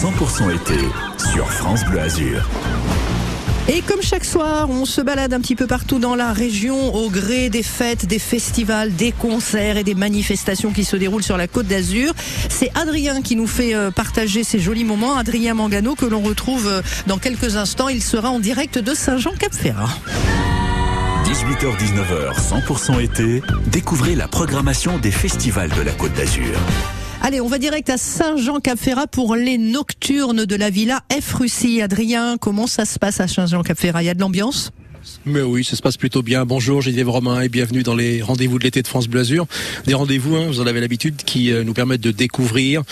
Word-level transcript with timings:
100% 0.00 0.54
été 0.54 0.80
sur 1.30 1.46
France 1.52 1.84
Bleu 1.84 2.00
Azur. 2.00 2.48
Et 3.68 3.82
comme 3.82 4.00
chaque 4.00 4.24
soir, 4.24 4.70
on 4.70 4.86
se 4.86 5.02
balade 5.02 5.34
un 5.34 5.40
petit 5.40 5.54
peu 5.54 5.66
partout 5.66 5.98
dans 5.98 6.14
la 6.14 6.32
région 6.32 6.94
au 6.94 7.10
gré 7.10 7.50
des 7.50 7.62
fêtes, 7.62 8.06
des 8.06 8.18
festivals, 8.18 8.94
des 8.94 9.12
concerts 9.12 9.76
et 9.76 9.84
des 9.84 9.94
manifestations 9.94 10.72
qui 10.72 10.84
se 10.84 10.96
déroulent 10.96 11.22
sur 11.22 11.36
la 11.36 11.48
côte 11.48 11.66
d'Azur. 11.66 12.14
C'est 12.48 12.70
Adrien 12.78 13.20
qui 13.20 13.36
nous 13.36 13.46
fait 13.46 13.74
euh, 13.74 13.90
partager 13.90 14.42
ces 14.42 14.58
jolis 14.58 14.84
moments. 14.84 15.18
Adrien 15.18 15.52
Mangano 15.52 15.94
que 15.94 16.06
l'on 16.06 16.22
retrouve 16.22 16.66
euh, 16.66 16.80
dans 17.06 17.18
quelques 17.18 17.56
instants. 17.56 17.90
Il 17.90 18.02
sera 18.02 18.30
en 18.30 18.38
direct 18.38 18.78
de 18.78 18.94
Saint-Jean-Cap-Ferrat. 18.94 19.90
18h-19h, 21.26 22.64
100% 22.64 23.02
été, 23.02 23.42
découvrez 23.66 24.14
la 24.14 24.28
programmation 24.28 24.96
des 24.96 25.10
festivals 25.10 25.70
de 25.76 25.82
la 25.82 25.92
Côte 25.92 26.14
d'Azur. 26.14 26.56
Allez, 27.22 27.42
on 27.42 27.48
va 27.48 27.58
direct 27.58 27.90
à 27.90 27.98
Saint-Jean-Cap-Ferrat 27.98 29.06
pour 29.06 29.36
les 29.36 29.58
nocturnes 29.58 30.46
de 30.46 30.56
la 30.56 30.70
Villa 30.70 31.02
F. 31.12 31.34
Russie. 31.34 31.82
Adrien, 31.82 32.38
comment 32.38 32.66
ça 32.66 32.86
se 32.86 32.98
passe 32.98 33.20
à 33.20 33.28
Saint-Jean-Cap-Ferrat? 33.28 34.02
Il 34.02 34.06
y 34.06 34.08
a 34.08 34.14
de 34.14 34.20
l'ambiance? 34.20 34.70
Mais 35.26 35.42
oui, 35.42 35.62
ça 35.62 35.76
se 35.76 35.82
passe 35.82 35.98
plutôt 35.98 36.22
bien. 36.22 36.46
Bonjour, 36.46 36.80
Geneviève 36.80 37.10
Romain 37.10 37.42
et 37.42 37.50
bienvenue 37.50 37.82
dans 37.82 37.94
les 37.94 38.22
rendez-vous 38.22 38.58
de 38.58 38.64
l'été 38.64 38.80
de 38.80 38.86
France 38.86 39.06
Bleu 39.06 39.20
Azur. 39.20 39.46
Des 39.86 39.92
rendez-vous, 39.92 40.36
hein, 40.36 40.46
vous 40.48 40.60
en 40.60 40.66
avez 40.66 40.80
l'habitude, 40.80 41.16
qui 41.16 41.52
euh, 41.52 41.62
nous 41.62 41.74
permettent 41.74 42.00
de 42.00 42.10
découvrir 42.10 42.82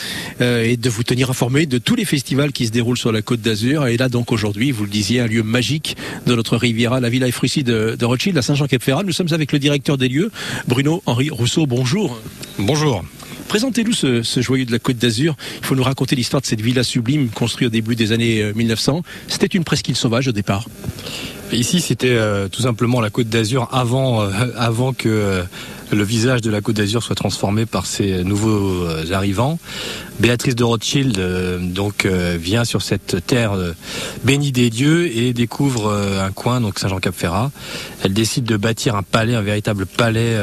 euh, 0.42 0.62
et 0.62 0.76
de 0.76 0.90
vous 0.90 1.04
tenir 1.04 1.30
informés 1.30 1.64
de 1.64 1.78
tous 1.78 1.94
les 1.94 2.04
festivals 2.04 2.52
qui 2.52 2.66
se 2.66 2.70
déroulent 2.70 2.98
sur 2.98 3.12
la 3.12 3.22
côte 3.22 3.40
d'Azur. 3.40 3.86
Et 3.86 3.96
là 3.96 4.10
donc 4.10 4.30
aujourd'hui, 4.30 4.72
vous 4.72 4.84
le 4.84 4.90
disiez, 4.90 5.20
un 5.20 5.26
lieu 5.26 5.42
magique 5.42 5.96
de 6.26 6.34
notre 6.34 6.58
Riviera, 6.58 7.00
la 7.00 7.08
Villa 7.08 7.30
F. 7.32 7.44
de, 7.62 7.96
de 7.98 8.04
Rothschild 8.04 8.36
à 8.36 8.42
Saint-Jean-Cap-Ferrat. 8.42 9.04
Nous 9.04 9.12
sommes 9.12 9.32
avec 9.32 9.52
le 9.52 9.58
directeur 9.58 9.96
des 9.96 10.08
lieux, 10.08 10.30
Bruno 10.66 11.02
Henri 11.06 11.30
Rousseau. 11.30 11.66
Bonjour. 11.66 12.20
Bonjour. 12.58 13.04
Présentez-nous 13.48 13.94
ce, 13.94 14.40
joyau 14.42 14.66
de 14.66 14.72
la 14.72 14.78
Côte 14.78 14.98
d'Azur. 14.98 15.34
Il 15.60 15.64
faut 15.66 15.74
nous 15.74 15.82
raconter 15.82 16.14
l'histoire 16.14 16.42
de 16.42 16.46
cette 16.46 16.60
villa 16.60 16.82
sublime 16.82 17.30
construite 17.30 17.68
au 17.68 17.70
début 17.70 17.96
des 17.96 18.12
années 18.12 18.52
1900. 18.54 18.98
Euh, 18.98 19.10
C'était 19.26 19.46
une 19.46 19.64
presqu'île 19.64 19.96
sauvage 19.96 20.28
au 20.28 20.32
départ. 20.32 20.66
Ici, 21.50 21.80
c'était 21.80 22.10
euh, 22.10 22.48
tout 22.48 22.60
simplement 22.60 23.00
la 23.00 23.08
Côte 23.08 23.30
d'Azur 23.30 23.66
avant, 23.72 24.20
euh, 24.22 24.30
avant 24.56 24.92
que 24.92 25.42
le 25.90 26.02
visage 26.02 26.40
de 26.40 26.50
la 26.50 26.60
Côte 26.60 26.76
d'Azur 26.76 27.02
soit 27.02 27.14
transformé 27.14 27.66
par 27.66 27.86
ces 27.86 28.24
nouveaux 28.24 28.86
arrivants. 29.12 29.58
Béatrice 30.20 30.54
de 30.54 30.64
Rothschild 30.64 31.20
donc 31.72 32.06
vient 32.06 32.64
sur 32.64 32.82
cette 32.82 33.24
terre 33.26 33.56
bénie 34.24 34.52
des 34.52 34.70
dieux 34.70 35.06
et 35.16 35.32
découvre 35.32 35.92
un 35.92 36.30
coin 36.32 36.60
donc 36.60 36.78
Saint-Jean-Cap-Ferrat. 36.78 37.50
Elle 38.02 38.12
décide 38.12 38.44
de 38.44 38.56
bâtir 38.56 38.96
un 38.96 39.02
palais, 39.02 39.34
un 39.34 39.42
véritable 39.42 39.86
palais 39.86 40.36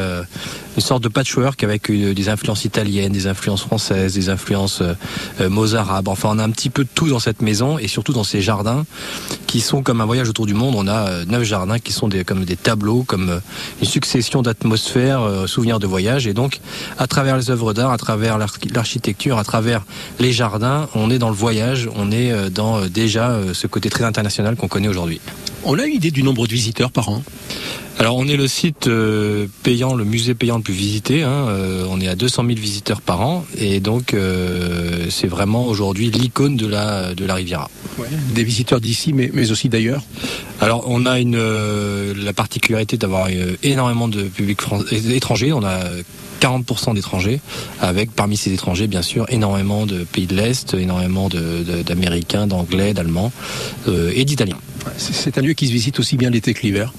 une 0.75 0.81
sorte 0.81 1.03
de 1.03 1.07
patchwork 1.07 1.63
avec 1.63 1.89
des 1.89 2.29
influences 2.29 2.65
italiennes, 2.65 3.11
des 3.11 3.27
influences 3.27 3.61
françaises, 3.61 4.13
des 4.13 4.29
influences 4.29 4.81
euh, 4.81 4.93
euh, 5.41 5.49
mozarabes. 5.49 6.07
Enfin, 6.07 6.29
on 6.33 6.39
a 6.39 6.43
un 6.43 6.49
petit 6.49 6.69
peu 6.69 6.83
de 6.83 6.89
tout 6.93 7.07
dans 7.07 7.19
cette 7.19 7.41
maison 7.41 7.77
et 7.77 7.87
surtout 7.87 8.13
dans 8.13 8.23
ces 8.23 8.41
jardins 8.41 8.85
qui 9.47 9.61
sont 9.61 9.83
comme 9.83 10.01
un 10.01 10.05
voyage 10.05 10.29
autour 10.29 10.45
du 10.45 10.53
monde. 10.53 10.75
On 10.77 10.87
a 10.87 11.09
euh, 11.09 11.25
neuf 11.25 11.43
jardins 11.43 11.79
qui 11.79 11.93
sont 11.93 12.09
comme 12.25 12.45
des 12.45 12.57
tableaux, 12.57 13.03
comme 13.03 13.41
une 13.81 13.87
succession 13.87 14.41
d'atmosphères, 14.41 15.21
souvenirs 15.47 15.79
de 15.79 15.87
voyage. 15.87 16.27
Et 16.27 16.33
donc, 16.33 16.59
à 16.97 17.07
travers 17.07 17.37
les 17.37 17.49
œuvres 17.49 17.73
d'art, 17.73 17.91
à 17.91 17.97
travers 17.97 18.37
l'architecture, 18.37 19.37
à 19.37 19.43
travers 19.43 19.83
les 20.19 20.31
jardins, 20.31 20.87
on 20.95 21.09
est 21.09 21.19
dans 21.19 21.29
le 21.29 21.35
voyage, 21.35 21.89
on 21.95 22.11
est 22.11 22.49
dans 22.49 22.85
déjà 22.87 23.39
ce 23.53 23.67
côté 23.67 23.89
très 23.89 24.03
international 24.03 24.55
qu'on 24.55 24.67
connaît 24.67 24.87
aujourd'hui. 24.87 25.21
On 25.63 25.79
a 25.79 25.85
une 25.85 25.95
idée 25.95 26.11
du 26.11 26.23
nombre 26.23 26.47
de 26.47 26.53
visiteurs 26.53 26.91
par 26.91 27.09
an? 27.09 27.23
Alors 27.97 28.17
on 28.17 28.27
est 28.27 28.35
le 28.35 28.47
site 28.47 28.87
euh, 28.87 29.47
payant, 29.63 29.95
le 29.95 30.03
musée 30.03 30.35
payant 30.35 30.57
le 30.57 30.63
plus 30.63 30.73
visité. 30.73 31.23
Hein, 31.23 31.47
euh, 31.47 31.85
on 31.89 32.01
est 32.01 32.09
à 32.09 32.15
200 32.15 32.43
000 32.45 32.59
visiteurs 32.59 33.01
par 33.01 33.21
an 33.21 33.45
et 33.57 33.79
donc 33.79 34.13
euh, 34.13 35.05
c'est 35.09 35.27
vraiment 35.27 35.65
aujourd'hui 35.65 36.11
l'icône 36.11 36.57
de 36.57 36.67
la 36.67 37.15
de 37.15 37.25
la 37.25 37.35
Riviera. 37.35 37.69
des 38.33 38.43
visiteurs 38.43 38.81
d'ici, 38.81 39.13
mais, 39.13 39.31
mais 39.33 39.49
aussi 39.51 39.69
d'ailleurs. 39.69 40.03
Alors 40.59 40.83
on 40.87 41.05
a 41.05 41.19
une 41.19 41.37
la 41.37 42.33
particularité 42.33 42.97
d'avoir 42.97 43.27
énormément 43.63 44.07
de 44.09 44.23
publics 44.23 44.59
étrangers. 44.91 45.53
On 45.53 45.63
a 45.63 45.79
40% 46.41 46.93
d'étrangers, 46.95 47.39
avec 47.81 48.11
parmi 48.11 48.35
ces 48.35 48.51
étrangers 48.51 48.87
bien 48.87 49.01
sûr 49.01 49.25
énormément 49.29 49.85
de 49.85 50.03
pays 50.03 50.27
de 50.27 50.35
l'Est, 50.35 50.73
énormément 50.73 51.29
d'Américains, 51.29 52.45
d'Anglais, 52.45 52.93
d'Allemands 52.93 53.31
et 53.87 54.25
d'Italiens. 54.25 54.59
C'est 54.97 55.37
un 55.37 55.41
lieu 55.41 55.53
qui 55.53 55.67
se 55.67 55.71
visite 55.71 55.99
aussi 55.99 56.17
bien 56.17 56.29
l'été 56.29 56.53
que 56.53 56.61
l'hiver. 56.61 56.93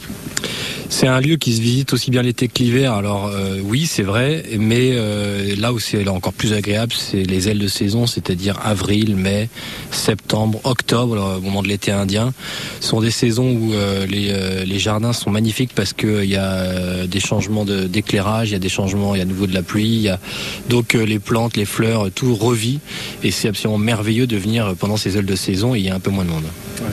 C'est 0.88 1.08
un 1.08 1.20
lieu 1.20 1.36
qui 1.36 1.54
se 1.54 1.60
visite 1.60 1.92
aussi 1.92 2.10
bien 2.10 2.22
l'été 2.22 2.48
que 2.48 2.62
l'hiver. 2.62 2.92
Alors 2.92 3.26
euh, 3.26 3.58
oui, 3.62 3.86
c'est 3.86 4.02
vrai, 4.02 4.44
mais 4.58 4.90
euh, 4.92 5.56
là 5.58 5.72
où 5.72 5.78
c'est 5.78 6.06
encore 6.08 6.32
plus 6.32 6.52
agréable, 6.52 6.92
c'est 6.96 7.24
les 7.24 7.48
ailes 7.48 7.58
de 7.58 7.66
saison, 7.66 8.06
c'est-à-dire 8.06 8.58
avril, 8.64 9.16
mai, 9.16 9.48
septembre, 9.90 10.60
octobre, 10.64 11.38
au 11.38 11.40
moment 11.40 11.62
de 11.62 11.68
l'été 11.68 11.90
indien. 11.90 12.32
Ce 12.80 12.88
sont 12.88 13.00
des 13.00 13.10
saisons 13.10 13.50
où 13.50 13.74
euh, 13.74 14.06
les, 14.06 14.78
jardins 14.78 15.12
sont 15.12 15.30
magnifiques 15.30 15.72
parce 15.74 15.92
qu'il 15.92 16.24
y 16.24 16.36
a 16.36 17.06
des 17.06 17.20
changements 17.20 17.64
d'éclairage, 17.64 18.50
il 18.50 18.52
y 18.52 18.56
a 18.56 18.60
des 18.60 18.68
changements, 18.68 19.14
il 19.14 19.18
y 19.18 19.22
a 19.22 19.24
de 19.24 19.30
nouveau 19.30 19.46
de 19.46 19.54
la 19.54 19.62
pluie, 19.62 19.88
y 19.88 20.08
a 20.08 20.20
donc 20.68 20.92
les 20.92 21.18
plantes, 21.18 21.56
les 21.56 21.64
fleurs, 21.64 22.10
tout 22.14 22.34
revit 22.34 22.78
et 23.24 23.30
c'est 23.30 23.48
absolument 23.48 23.78
merveilleux 23.78 24.26
de 24.26 24.36
venir 24.36 24.74
pendant 24.78 24.96
ces 24.96 25.16
ailes 25.16 25.26
de 25.26 25.34
saison 25.34 25.74
et 25.74 25.78
il 25.78 25.84
y 25.84 25.88
a 25.88 25.94
un 25.94 26.00
peu 26.00 26.10
moins 26.10 26.24
de 26.24 26.30
monde. 26.30 26.44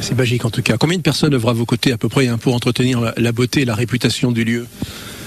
c'est 0.01 0.17
magique 0.17 0.45
en 0.45 0.49
tout 0.49 0.61
cas. 0.61 0.77
Combien 0.77 0.97
de 0.97 1.03
personnes 1.03 1.33
œuvrent 1.33 1.49
à 1.49 1.53
vos 1.53 1.65
côtés 1.65 1.91
à 1.91 1.97
peu 1.97 2.09
près 2.09 2.27
hein, 2.27 2.37
pour 2.37 2.55
entretenir 2.55 3.13
la 3.15 3.31
beauté 3.31 3.61
et 3.61 3.65
la 3.65 3.75
réputation 3.83 4.31
du 4.31 4.45
lieu 4.45 4.65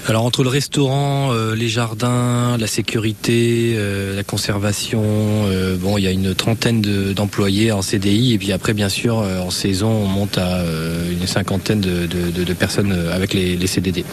alors 0.09 0.23
entre 0.23 0.41
le 0.43 0.49
restaurant, 0.49 1.33
euh, 1.33 1.53
les 1.53 1.67
jardins, 1.67 2.55
la 2.57 2.67
sécurité, 2.67 3.73
euh, 3.75 4.15
la 4.15 4.23
conservation, 4.23 5.03
euh, 5.03 5.75
bon, 5.75 5.97
il 5.97 6.05
y 6.05 6.07
a 6.07 6.11
une 6.11 6.33
trentaine 6.33 6.81
d'employés 6.81 7.73
en 7.73 7.81
CDI 7.81 8.33
et 8.33 8.37
puis 8.37 8.53
après, 8.53 8.73
bien 8.73 8.87
sûr, 8.87 9.17
en 9.17 9.51
saison, 9.51 9.89
on 9.89 10.07
monte 10.07 10.37
à 10.37 10.63
une 11.11 11.27
cinquantaine 11.27 11.81
de, 11.81 12.53
personnes 12.53 12.93
avec 13.11 13.33
les, 13.33 13.67
CDD. 13.67 14.05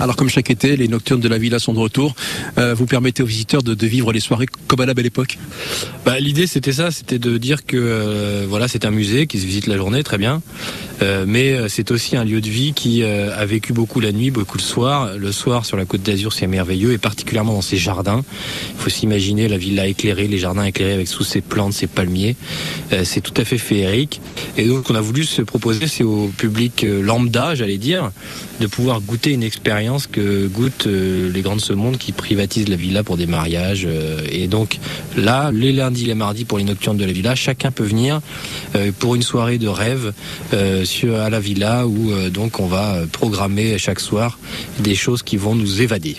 Alors 0.00 0.16
comme 0.16 0.30
chaque 0.30 0.50
été, 0.50 0.74
les 0.76 0.88
nocturnes 0.88 1.20
de 1.20 1.28
la 1.28 1.36
villa 1.36 1.58
sont 1.58 1.74
de 1.74 1.78
retour. 1.78 2.14
vous 2.56 2.86
permettez 2.86 3.22
aux 3.22 3.26
visiteurs 3.26 3.62
de, 3.62 3.86
vivre 3.86 4.10
les 4.12 4.20
soirées 4.20 4.46
comme 4.66 4.80
à 4.80 4.86
la 4.86 4.94
belle 4.94 5.06
époque? 5.06 5.38
Bah, 6.06 6.18
L'idée 6.18 6.46
c'était 6.46 6.72
ça, 6.72 6.90
c'était 6.90 7.18
de 7.18 7.36
dire 7.36 7.66
que 7.66 8.44
voilà, 8.48 8.68
c'est 8.68 8.86
un 8.86 8.90
musée 8.90 9.26
qui 9.26 9.38
se 9.38 9.46
visite 9.46 9.66
la 9.66 9.76
journée, 9.76 10.02
très 10.02 10.18
bien. 10.18 10.40
Mais 11.26 11.68
c'est 11.68 11.90
aussi 11.90 12.16
un 12.16 12.24
lieu 12.24 12.40
de 12.40 12.48
vie 12.48 12.72
qui 12.72 13.02
a 13.02 13.44
vécu 13.44 13.72
beaucoup 13.72 14.00
la 14.00 14.12
nuit, 14.12 14.30
beaucoup 14.30 14.58
le 14.58 14.62
soir 14.62 15.14
le 15.18 15.32
soir 15.32 15.64
sur 15.64 15.76
la 15.76 15.84
côte 15.84 16.02
d'Azur, 16.02 16.32
c'est 16.32 16.46
merveilleux, 16.46 16.92
et 16.92 16.98
particulièrement 16.98 17.54
dans 17.54 17.62
ces 17.62 17.76
jardins. 17.76 18.22
Il 18.76 18.82
faut 18.82 18.90
s'imaginer 18.90 19.48
la 19.48 19.56
villa 19.56 19.86
éclairée, 19.86 20.28
les 20.28 20.38
jardins 20.38 20.64
éclairés 20.64 20.92
avec 20.92 21.08
sous 21.08 21.24
ces 21.24 21.40
plantes, 21.40 21.72
ces 21.72 21.86
palmiers. 21.86 22.36
Euh, 22.92 23.02
c'est 23.04 23.20
tout 23.20 23.34
à 23.36 23.44
fait 23.44 23.58
féerique. 23.58 24.20
Et 24.56 24.66
donc, 24.66 24.90
on 24.90 24.94
a 24.94 25.00
voulu 25.00 25.24
se 25.24 25.42
proposer, 25.42 25.86
c'est 25.86 26.04
au 26.04 26.28
public 26.36 26.84
euh, 26.84 27.02
lambda, 27.02 27.54
j'allais 27.54 27.78
dire, 27.78 28.10
de 28.60 28.66
pouvoir 28.66 29.00
goûter 29.00 29.30
une 29.30 29.42
expérience 29.42 30.06
que 30.06 30.46
goûtent 30.46 30.86
euh, 30.86 31.30
les 31.32 31.42
grandes 31.42 31.60
ce 31.60 31.72
monde 31.72 31.98
qui 31.98 32.12
privatisent 32.12 32.68
la 32.68 32.76
villa 32.76 33.02
pour 33.02 33.16
des 33.16 33.26
mariages. 33.26 33.86
et 34.30 34.46
donc, 34.48 34.78
là, 35.16 35.50
les 35.52 35.72
lundis, 35.72 36.04
les 36.04 36.14
mardis 36.14 36.44
pour 36.44 36.58
les 36.58 36.64
nocturnes 36.64 36.96
de 36.96 37.04
la 37.04 37.12
villa, 37.12 37.34
chacun 37.34 37.70
peut 37.70 37.84
venir 37.84 38.20
pour 38.98 39.14
une 39.14 39.22
soirée 39.22 39.58
de 39.58 39.68
rêve 39.68 40.12
à 41.02 41.28
la 41.28 41.40
villa 41.40 41.86
où 41.86 42.12
donc 42.30 42.60
on 42.60 42.66
va 42.66 42.98
programmer 43.10 43.76
chaque 43.78 44.00
soir 44.00 44.38
des 44.78 44.94
choses 44.94 45.22
qui 45.22 45.36
vont 45.36 45.54
nous 45.54 45.82
évader. 45.82 46.16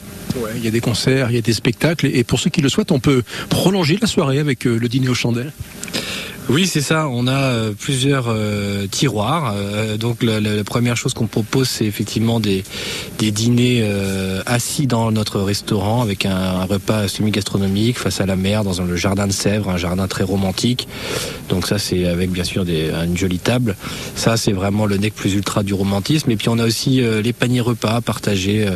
Il 0.56 0.64
y 0.64 0.68
a 0.68 0.72
des 0.72 0.82
concerts, 0.82 1.30
il 1.30 1.36
y 1.36 1.40
a 1.40 1.42
des 1.42 1.54
spectacles, 1.54 2.08
et 2.08 2.24
pour 2.24 2.40
ceux 2.40 2.50
qui 2.50 2.62
le 2.62 2.70
souhaitent, 2.70 2.92
on 2.92 3.00
peut 3.00 3.24
prolonger 3.50 3.98
la 4.00 4.08
soirée 4.08 4.40
avec 4.40 4.66
euh, 4.66 4.78
le 4.78 4.88
dîner 4.88 5.10
aux 5.10 5.16
chandelles. 5.16 5.52
Oui, 6.48 6.68
c'est 6.68 6.82
ça. 6.82 7.08
On 7.10 7.26
a 7.26 7.32
euh, 7.32 7.72
plusieurs 7.72 8.26
euh, 8.28 8.86
tiroirs. 8.86 9.56
Donc 9.98 10.22
la, 10.22 10.64
première 10.64 10.96
chose 10.96 11.16
qu'on 11.16 11.26
propose, 11.26 11.68
c'est 11.68 11.86
effectivement 11.86 12.40
des, 12.40 12.64
des 13.18 13.32
dîners 13.32 13.84
assis 14.46 14.86
dans 14.86 15.12
notre 15.12 15.42
restaurant 15.42 16.04
avec 16.04 16.26
un, 16.26 16.66
repas 16.66 17.08
semi-gastronomique 17.08 17.98
face 17.98 18.22
à 18.22 18.28
la 18.28 18.36
mer 18.36 18.64
dans 18.64 18.84
le 18.84 18.96
jardin 18.96 19.26
de 19.26 19.32
Sèvres, 19.32 19.70
un 19.70 19.78
jardin 19.78 20.08
très 20.08 20.24
romantique. 20.24 20.88
Donc 21.50 21.66
ça, 21.66 21.80
c'est 21.80 22.06
avec 22.06 22.30
bien 22.30 22.44
sûr 22.44 22.64
une 22.64 23.18
jolie 23.18 23.40
table. 23.40 23.76
Ça, 24.16 24.38
c'est 24.38 24.52
vraiment 24.52 24.86
le 24.86 24.98
nec 24.98 25.16
plus 25.16 25.34
ultra 25.34 25.64
du 25.64 25.74
romantisme. 25.74 26.30
Et 26.30 26.36
puis 26.36 26.50
on 26.50 26.60
a 26.60 26.66
aussi 26.66 27.02
les 27.02 27.34
paniers 27.34 27.62
repas 27.62 28.02
partagés 28.02 28.68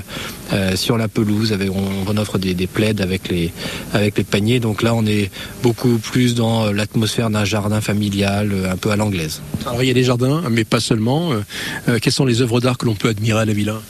sur 0.75 0.97
la 0.97 1.07
pelouse. 1.07 1.55
On, 2.07 2.17
offre 2.17 2.37
des, 2.37 2.53
des 2.53 2.67
plaids 2.67 2.95
avec 3.01 3.29
les 3.29 3.51
paniers. 4.23 4.59
Donc 4.59 4.81
là, 4.81 4.93
on 4.93 5.05
est 5.05 5.31
beaucoup 5.63 5.97
plus 5.97 6.35
dans 6.35 6.71
l'atmosphère 6.71 7.29
d'un 7.29 7.45
jardin 7.45 7.81
familial, 7.81 8.51
euh, 8.51 8.71
un 8.71 8.77
peu 8.77 8.91
à 8.91 8.95
l'anglaise. 8.95 9.41
Alors 9.65 9.83
il 9.83 9.87
y 9.87 9.91
a 9.91 9.93
des 9.93 10.03
jardins, 10.03 10.43
mais 10.49 10.63
pas 10.63 10.79
seulement. 10.79 11.31
Euh, 11.31 11.41
euh, 11.87 11.99
quelles 12.01 12.13
sont 12.13 12.25
les 12.25 12.41
œuvres 12.41 12.59
d'art 12.61 12.77
que 12.77 12.85
l'on 12.85 12.95
peut 12.95 13.09
admirer 13.09 13.41
à 13.41 13.45
la 13.45 13.53
villa? 13.53 13.81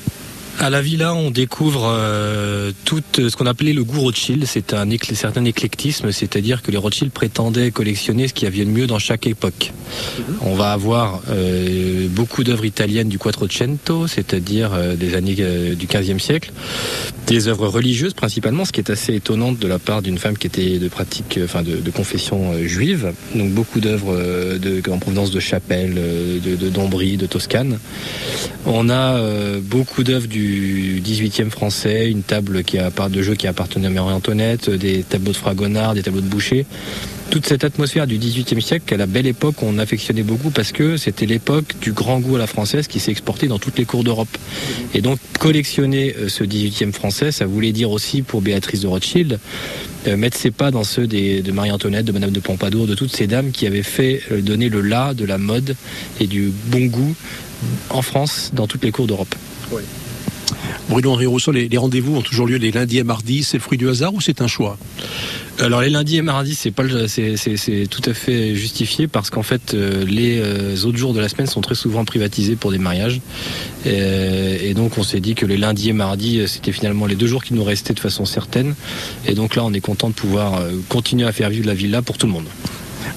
À 0.62 0.70
la 0.70 0.82
villa, 0.82 1.14
on 1.14 1.32
découvre 1.32 1.90
euh, 1.90 2.74
tout 2.84 3.02
ce 3.16 3.34
qu'on 3.38 3.46
appelait 3.46 3.72
le 3.72 3.86
goût 3.86 4.02
Rothschild. 4.02 4.44
C'est 4.46 4.74
un 4.74 4.86
certain 5.14 5.46
éclectisme, 5.46 6.12
c'est-à-dire 6.12 6.62
que 6.62 6.70
les 6.70 6.78
Rothschild 6.78 7.14
prétendaient 7.14 7.72
collectionner 7.72 8.28
ce 8.28 8.34
qui 8.34 8.46
avait 8.46 8.66
de 8.66 8.70
mieux 8.70 8.86
dans 8.86 9.00
chaque 9.00 9.26
époque. 9.26 9.72
On 10.42 10.56
va 10.56 10.74
avoir 10.74 11.22
euh, 11.30 12.10
beaucoup 12.10 12.44
d'œuvres 12.44 12.66
italiennes 12.66 13.08
du 13.08 13.18
Quattrocento, 13.18 14.08
c'est-à-dire 14.08 14.72
euh, 14.74 14.98
des 14.98 15.16
années 15.16 15.34
du 15.34 15.88
XVe 15.88 16.20
siècle, 16.20 16.52
des 17.26 17.48
œuvres 17.48 17.70
religieuses 17.70 18.14
principalement, 18.14 18.66
ce 18.66 18.74
qui 18.74 18.82
est 18.82 18.92
assez 18.92 19.16
étonnant 19.16 19.54
de 19.54 19.68
la 19.68 19.80
part 19.80 20.02
d'une 20.02 20.18
femme 20.18 20.38
qui 20.38 20.48
était 20.48 20.78
de 20.78 20.90
pratique, 20.90 21.40
enfin 21.42 21.64
de, 21.64 21.90
confession 21.90 22.52
juive. 22.66 23.14
Donc 23.34 23.52
beaucoup 23.52 23.80
d'œuvres 23.80 24.22
en 24.92 24.98
provenance 24.98 25.32
de 25.32 25.40
Chapelle, 25.40 25.96
de, 26.44 26.56
de 26.58 26.70
Dombry, 26.70 27.16
de 27.16 27.28
Toscane. 27.28 27.80
On 28.66 28.90
a 28.90 29.22
beaucoup 29.62 30.04
d'œuvres 30.04 30.28
du 30.28 30.49
18e 30.50 31.50
français, 31.50 32.10
une 32.10 32.24
table 32.24 32.64
qui 32.64 32.78
a, 32.78 32.90
de 32.90 33.22
jeu 33.22 33.36
qui 33.36 33.48
appartenait 33.48 33.88
à 33.88 33.90
Marie-Antoinette, 33.90 34.70
des 34.70 35.04
tableaux 35.04 35.32
de 35.32 35.38
Fragonard, 35.38 35.94
des 35.94 36.04
tableaux 36.04 36.22
de 36.22 36.28
Boucher. 36.28 36.66
Toute 37.30 37.46
cette 37.46 37.64
atmosphère 37.64 38.08
du 38.08 38.18
18e 38.18 38.60
siècle, 38.60 38.92
à 38.92 38.98
la 38.98 39.06
belle 39.06 39.28
époque, 39.28 39.62
on 39.62 39.78
affectionnait 39.78 40.24
beaucoup 40.24 40.50
parce 40.50 40.72
que 40.72 40.98
c'était 40.98 41.28
l'époque 41.28 41.76
du 41.80 41.92
grand 41.92 42.20
goût 42.20 42.38
à 42.38 42.40
la 42.40 42.48
française 42.48 42.88
qui 42.88 43.00
s'est 43.00 43.12
exporté 43.12 43.48
dans 43.48 43.60
toutes 43.60 43.78
les 43.78 43.86
cours 43.86 44.04
d'Europe. 44.04 44.36
Et 44.96 45.02
donc, 45.02 45.20
collectionner 45.40 46.16
euh, 46.18 46.28
ce 46.28 46.44
18e 46.44 46.92
français, 46.92 47.32
ça 47.32 47.46
voulait 47.46 47.72
dire 47.72 47.92
aussi 47.92 48.24
pour 48.24 48.42
Béatrice 48.42 48.82
de 48.82 48.88
Rothschild, 48.88 49.40
euh, 50.08 50.18
mettre 50.18 50.38
ses 50.38 50.50
pas 50.50 50.72
dans 50.72 50.84
ceux 50.84 51.06
de 51.06 51.52
Marie-Antoinette, 51.52 52.06
de 52.06 52.12
Madame 52.12 52.32
de 52.32 52.40
Pompadour, 52.40 52.88
de 52.88 52.96
toutes 52.96 53.16
ces 53.16 53.28
dames 53.28 53.52
qui 53.52 53.68
avaient 53.68 53.84
fait 53.84 54.24
euh, 54.32 54.42
donner 54.42 54.70
le 54.70 54.82
là 54.82 55.14
de 55.14 55.26
la 55.26 55.38
mode 55.38 55.76
et 56.20 56.26
du 56.26 56.52
bon 56.68 56.88
goût 56.88 57.16
en 57.92 58.02
France 58.02 58.50
dans 58.54 58.66
toutes 58.66 58.84
les 58.84 58.92
cours 58.92 59.06
d'Europe. 59.06 59.36
Bruno 60.90 61.12
Henri 61.12 61.26
Rousseau, 61.26 61.52
les, 61.52 61.70
rendez-vous 61.78 62.16
ont 62.16 62.22
toujours 62.22 62.48
lieu 62.48 62.58
les 62.58 62.72
lundis 62.72 62.98
et 62.98 63.04
mardis. 63.04 63.44
C'est 63.44 63.58
le 63.58 63.64
fruit 63.64 63.78
du 63.78 63.90
hasard 63.90 64.14
ou 64.14 64.22
c'est 64.22 64.42
un 64.42 64.48
choix? 64.48 64.78
Alors 65.60 65.82
les 65.82 65.90
lundis 65.90 66.16
et 66.18 66.22
mardis, 66.22 66.56
c'est 66.56 66.72
tout 66.72 68.02
à 68.06 68.14
fait 68.14 68.56
justifié 68.56 69.08
parce 69.08 69.30
qu'en 69.30 69.44
fait 69.44 69.74
euh, 69.74 70.06
les 70.06 70.40
euh, 70.40 70.86
autres 70.86 70.98
jours 70.98 71.14
de 71.14 71.20
la 71.20 71.28
semaine 71.28 71.48
sont 71.48 71.60
très 71.60 71.76
souvent 71.76 72.06
privatisés 72.06 72.56
pour 72.56 72.72
des 72.72 72.78
mariages 72.78 73.20
et, 73.86 74.74
donc 74.74 74.98
on 74.98 75.04
s'est 75.04 75.20
dit 75.20 75.36
que 75.36 75.46
les 75.46 75.58
lundis 75.58 75.90
et 75.90 75.94
mardis 75.94 76.48
c'était 76.48 76.72
finalement 76.72 77.06
les 77.06 77.16
deux 77.16 77.28
jours 77.28 77.44
qui 77.44 77.54
nous 77.54 77.64
restaient 77.64 77.94
de 77.94 78.00
façon 78.00 78.24
certaine 78.24 78.76
et 79.26 79.34
donc 79.34 79.56
là 79.56 79.66
on 79.66 79.74
est 79.74 79.82
content 79.82 80.08
de 80.08 80.14
pouvoir 80.14 80.56
euh, 80.56 80.72
continuer 80.88 81.28
à 81.28 81.34
faire 81.34 81.50
vivre 81.50 81.68
la 81.68 81.74
villa 81.74 82.02
pour 82.02 82.18
tout 82.18 82.28
le 82.28 82.34
monde. 82.34 82.48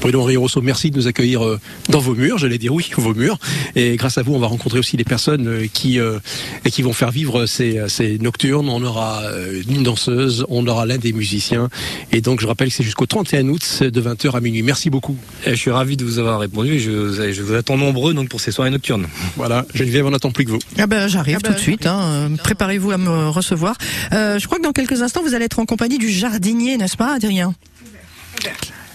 Bruno 0.00 0.22
Rosso, 0.22 0.60
merci 0.60 0.90
de 0.90 0.96
nous 0.96 1.06
accueillir 1.06 1.44
euh, 1.44 1.60
dans 1.88 1.98
vos 1.98 2.14
murs. 2.14 2.38
J'allais 2.38 2.58
dire 2.58 2.74
oui, 2.74 2.90
vos 2.96 3.14
murs. 3.14 3.38
Et 3.76 3.96
grâce 3.96 4.18
à 4.18 4.22
vous, 4.22 4.34
on 4.34 4.38
va 4.38 4.46
rencontrer 4.46 4.78
aussi 4.78 4.96
des 4.96 5.04
personnes 5.04 5.46
euh, 5.46 5.66
qui 5.72 5.98
euh, 5.98 6.18
qui 6.70 6.82
vont 6.82 6.92
faire 6.92 7.10
vivre 7.10 7.46
ces, 7.46 7.82
ces 7.88 8.18
nocturnes. 8.18 8.68
On 8.68 8.82
aura 8.82 9.22
une 9.68 9.82
danseuse, 9.82 10.44
on 10.48 10.66
aura 10.66 10.86
l'un 10.86 10.98
des 10.98 11.12
musiciens. 11.12 11.68
Et 12.12 12.20
donc, 12.20 12.40
je 12.40 12.46
rappelle 12.46 12.68
que 12.68 12.74
c'est 12.74 12.82
jusqu'au 12.82 13.06
31 13.06 13.48
août 13.48 13.82
de 13.82 14.00
20h 14.02 14.36
à 14.36 14.40
minuit. 14.40 14.62
Merci 14.62 14.90
beaucoup. 14.90 15.16
je 15.46 15.54
suis 15.54 15.70
ravi 15.70 15.96
de 15.96 16.04
vous 16.04 16.18
avoir 16.18 16.40
répondu. 16.40 16.80
Je, 16.80 17.32
je 17.32 17.42
vous 17.42 17.54
attends 17.54 17.76
nombreux 17.76 18.14
donc 18.14 18.28
pour 18.28 18.40
ces 18.40 18.52
soirées 18.52 18.70
nocturnes. 18.70 19.06
Voilà, 19.36 19.66
Geneviève, 19.74 20.06
on 20.06 20.14
attend 20.14 20.30
plus 20.30 20.44
que 20.44 20.50
vous. 20.50 20.60
Ah 20.78 20.86
ben, 20.86 21.08
j'arrive 21.08 21.38
ah 21.38 21.46
tout 21.46 21.52
ben, 21.52 21.56
de 21.56 21.62
suite. 21.62 21.86
Hein. 21.86 22.30
Préparez-vous 22.42 22.92
à 22.92 22.98
me 22.98 23.28
recevoir. 23.28 23.76
je 24.10 24.44
crois 24.46 24.58
que 24.58 24.62
dans 24.64 24.72
quelques 24.72 25.02
instants, 25.02 25.22
vous 25.22 25.34
allez 25.34 25.46
être 25.46 25.58
en 25.58 25.66
compagnie 25.66 25.98
du 25.98 26.10
jardinier, 26.10 26.76
n'est-ce 26.76 26.96
pas, 26.96 27.14
Adrien? 27.14 27.54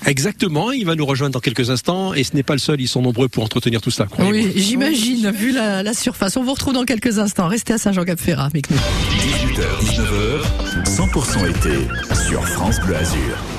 Exactement, 0.07 0.71
il 0.71 0.86
va 0.86 0.95
nous 0.95 1.06
rejoindre 1.06 1.33
dans 1.33 1.42
quelques 1.42 1.69
instants 1.69 2.13
et 2.13 2.24
ce 2.24 2.33
n'est 2.33 2.44
pas 2.44 2.54
le 2.54 2.59
seul, 2.59 2.80
ils 2.80 2.88
sont 2.88 3.01
nombreux 3.01 3.27
pour 3.27 3.44
entretenir 3.44 3.81
tout 3.81 3.92
cela. 3.92 4.07
Oui, 4.19 4.54
j'imagine, 4.56 5.31
vu 5.31 5.51
la, 5.51 5.94
surface. 5.94 6.38
On 6.38 6.44
vous 6.44 6.54
retrouve 6.54 6.74
dans 6.74 6.86
quelques 6.86 7.19
instants. 7.19 7.48
Restez 7.48 7.74
à 7.74 7.77
Saint-Jean-Cap-Ferrat 7.77 8.45
avec 8.45 8.69
nous. 8.71 8.77
18h, 8.77 9.68
19h, 9.83 10.86
100% 10.86 11.50
été 11.50 12.25
sur 12.30 12.48
France 12.48 12.80
Bleu 12.80 12.95
Azur. 12.95 13.56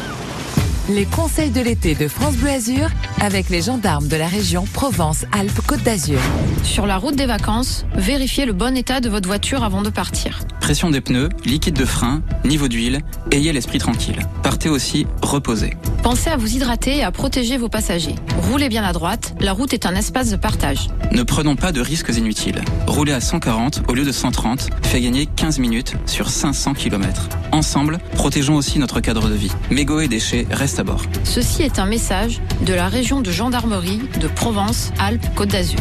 Les 0.91 1.05
conseils 1.05 1.51
de 1.51 1.61
l'été 1.61 1.95
de 1.95 2.09
France 2.09 2.37
Bleu 2.37 2.49
Azur 2.49 2.89
avec 3.21 3.51
les 3.51 3.61
gendarmes 3.61 4.09
de 4.09 4.17
la 4.17 4.27
région 4.27 4.65
Provence-Alpes-Côte 4.73 5.83
d'Azur. 5.83 6.19
Sur 6.63 6.87
la 6.87 6.97
route 6.97 7.15
des 7.15 7.27
vacances, 7.27 7.85
vérifiez 7.95 8.47
le 8.47 8.55
bon 8.55 8.75
état 8.75 9.01
de 9.01 9.11
votre 9.11 9.29
voiture 9.29 9.65
avant 9.65 9.83
de 9.83 9.91
partir. 9.91 10.41
Pression 10.61 10.89
des 10.89 11.03
pneus, 11.03 11.29
liquide 11.45 11.75
de 11.75 11.85
frein, 11.85 12.23
niveau 12.47 12.69
d'huile, 12.69 13.03
ayez 13.33 13.53
l'esprit 13.53 13.79
tranquille. 13.79 14.21
Partez 14.43 14.71
aussi 14.71 15.07
reposez. 15.21 15.77
Pensez 16.03 16.31
à 16.31 16.39
vous 16.39 16.55
hydrater 16.55 16.97
et 16.97 17.03
à 17.03 17.11
protéger 17.11 17.59
vos 17.59 17.69
passagers. 17.69 18.15
Roulez 18.51 18.71
bien 18.71 18.85
à 18.85 18.95
droite, 18.95 19.35
la 19.41 19.53
route 19.53 19.75
est 19.75 19.85
un 19.85 19.95
espace 19.95 20.31
de 20.31 20.37
partage. 20.37 20.89
Ne 21.13 21.23
prenons 21.23 21.57
pas 21.57 21.71
de 21.71 21.83
risques 21.83 22.17
inutiles. 22.17 22.63
Rouler 22.87 23.13
à 23.13 23.21
140 23.21 23.83
au 23.89 23.95
lieu 23.95 24.05
de 24.05 24.13
130 24.13 24.71
fait 24.85 25.03
gagner 25.03 25.27
15 25.27 25.59
minutes 25.59 25.97
sur 26.07 26.31
500 26.31 26.73
km. 26.73 27.29
Ensemble, 27.53 27.99
protégeons 28.15 28.57
aussi 28.57 28.79
notre 28.79 29.01
cadre 29.01 29.29
de 29.29 29.35
vie. 29.35 29.51
Mégots 29.71 30.01
et 30.01 30.09
déchets 30.09 30.47
restent 30.51 30.81
à 30.81 30.85
bord. 30.85 31.03
Ceci 31.25 31.63
est 31.63 31.79
un 31.79 31.87
message 31.87 32.41
de 32.63 32.75
la 32.75 32.89
région 32.89 33.21
de 33.21 33.31
gendarmerie 33.31 34.01
de 34.21 34.29
Provence, 34.29 34.93
Alpes, 34.99 35.27
Côte 35.35 35.51
d'Azur. 35.51 35.81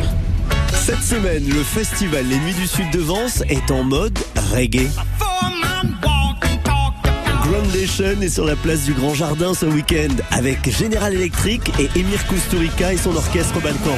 Cette 0.73 1.03
semaine, 1.03 1.47
le 1.47 1.63
festival 1.63 2.25
Les 2.27 2.37
Nuits 2.37 2.53
du 2.53 2.67
Sud 2.67 2.89
de 2.91 2.99
Vence 2.99 3.43
est 3.49 3.71
en 3.71 3.83
mode 3.83 4.17
reggae. 4.53 4.87
Groundation 7.43 8.21
est 8.21 8.29
sur 8.29 8.45
la 8.45 8.55
place 8.55 8.83
du 8.83 8.93
Grand 8.93 9.13
Jardin 9.13 9.53
ce 9.53 9.65
week-end 9.65 10.13
avec 10.31 10.69
General 10.69 11.13
Electric 11.13 11.71
et 11.79 11.89
Emir 11.97 12.25
Kusturica 12.27 12.93
et 12.93 12.97
son 12.97 13.15
orchestre 13.15 13.59
Balkan. 13.61 13.97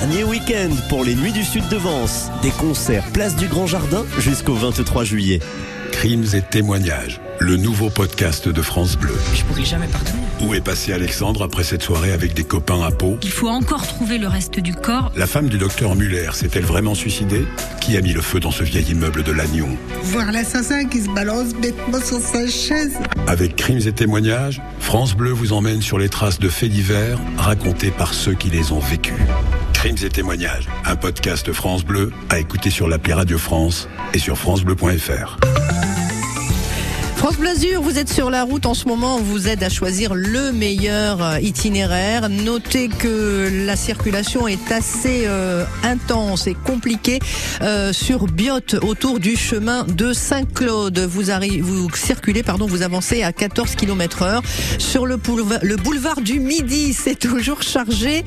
Dernier 0.00 0.22
week-end 0.22 0.70
pour 0.88 1.02
les 1.02 1.16
Nuits 1.16 1.32
du 1.32 1.42
Sud 1.42 1.68
de 1.68 1.76
Vence. 1.76 2.30
Des 2.40 2.50
concerts 2.52 3.04
place 3.12 3.34
du 3.34 3.48
Grand 3.48 3.66
Jardin 3.66 4.04
jusqu'au 4.18 4.54
23 4.54 5.02
juillet. 5.02 5.40
Crimes 5.90 6.26
et 6.34 6.40
témoignages, 6.40 7.20
le 7.40 7.56
nouveau 7.56 7.90
podcast 7.90 8.48
de 8.48 8.62
France 8.62 8.96
Bleu. 8.96 9.14
Je 9.34 9.42
pourrais 9.42 9.64
jamais 9.64 9.88
parvenir. 9.88 10.22
Où 10.42 10.54
est 10.54 10.60
passé 10.60 10.92
Alexandre 10.92 11.42
après 11.42 11.64
cette 11.64 11.82
soirée 11.82 12.12
avec 12.12 12.32
des 12.32 12.44
copains 12.44 12.80
à 12.82 12.92
Pau? 12.92 13.18
Il 13.22 13.30
faut 13.30 13.48
encore 13.48 13.84
trouver 13.88 14.18
le 14.18 14.28
reste 14.28 14.60
du 14.60 14.72
corps. 14.72 15.10
La 15.16 15.26
femme 15.26 15.48
du 15.48 15.58
docteur 15.58 15.96
Muller 15.96 16.30
s'est-elle 16.32 16.64
vraiment 16.64 16.94
suicidée? 16.94 17.44
Qui 17.80 17.96
a 17.96 18.00
mis 18.00 18.12
le 18.12 18.20
feu 18.20 18.38
dans 18.38 18.52
ce 18.52 18.62
vieil 18.62 18.84
immeuble 18.84 19.24
de 19.24 19.32
Lannion? 19.32 19.76
Voir 20.04 20.30
l'assassin 20.30 20.84
qui 20.84 21.02
se 21.02 21.08
balance 21.10 21.54
bêtement 21.54 22.00
sur 22.00 22.20
sa 22.20 22.46
chaise. 22.46 22.96
Avec 23.26 23.56
Crimes 23.56 23.80
et 23.84 23.92
témoignages, 23.92 24.62
France 24.78 25.16
Bleu 25.16 25.32
vous 25.32 25.52
emmène 25.52 25.82
sur 25.82 25.98
les 25.98 26.08
traces 26.08 26.38
de 26.38 26.48
faits 26.48 26.70
divers 26.70 27.18
racontés 27.36 27.90
par 27.90 28.14
ceux 28.14 28.34
qui 28.34 28.48
les 28.48 28.70
ont 28.70 28.78
vécus. 28.78 29.16
Crimes 29.78 29.96
et 30.02 30.08
témoignages, 30.08 30.68
un 30.84 30.96
podcast 30.96 31.52
France 31.52 31.84
Bleu 31.84 32.10
à 32.30 32.40
écouter 32.40 32.68
sur 32.68 32.88
l'appli 32.88 33.12
Radio 33.12 33.38
France 33.38 33.88
et 34.12 34.18
sur 34.18 34.36
francebleu.fr. 34.36 35.38
France 37.28 37.40
Blasure, 37.40 37.82
vous 37.82 37.98
êtes 37.98 38.08
sur 38.08 38.30
la 38.30 38.42
route 38.42 38.64
en 38.64 38.72
ce 38.72 38.88
moment, 38.88 39.16
on 39.16 39.20
vous 39.20 39.48
aide 39.48 39.62
à 39.62 39.68
choisir 39.68 40.14
le 40.14 40.50
meilleur 40.50 41.22
euh, 41.22 41.40
itinéraire. 41.40 42.30
Notez 42.30 42.88
que 42.88 43.50
la 43.66 43.76
circulation 43.76 44.48
est 44.48 44.72
assez 44.72 45.24
euh, 45.26 45.66
intense 45.82 46.46
et 46.46 46.54
compliquée 46.54 47.18
euh, 47.60 47.92
sur 47.92 48.24
Biote 48.28 48.76
autour 48.82 49.20
du 49.20 49.36
chemin 49.36 49.84
de 49.84 50.14
Saint-Claude. 50.14 51.00
Vous, 51.00 51.24
vous 51.60 51.94
circulez, 51.94 52.42
pardon, 52.42 52.64
vous 52.64 52.80
avancez 52.80 53.22
à 53.22 53.30
14 53.30 53.74
km 53.74 54.22
heure. 54.22 54.42
Sur 54.78 55.04
le 55.04 55.18
boulevard, 55.18 55.60
le 55.62 55.76
boulevard 55.76 56.22
du 56.22 56.40
Midi, 56.40 56.94
c'est 56.94 57.18
toujours 57.18 57.60
chargé. 57.60 58.24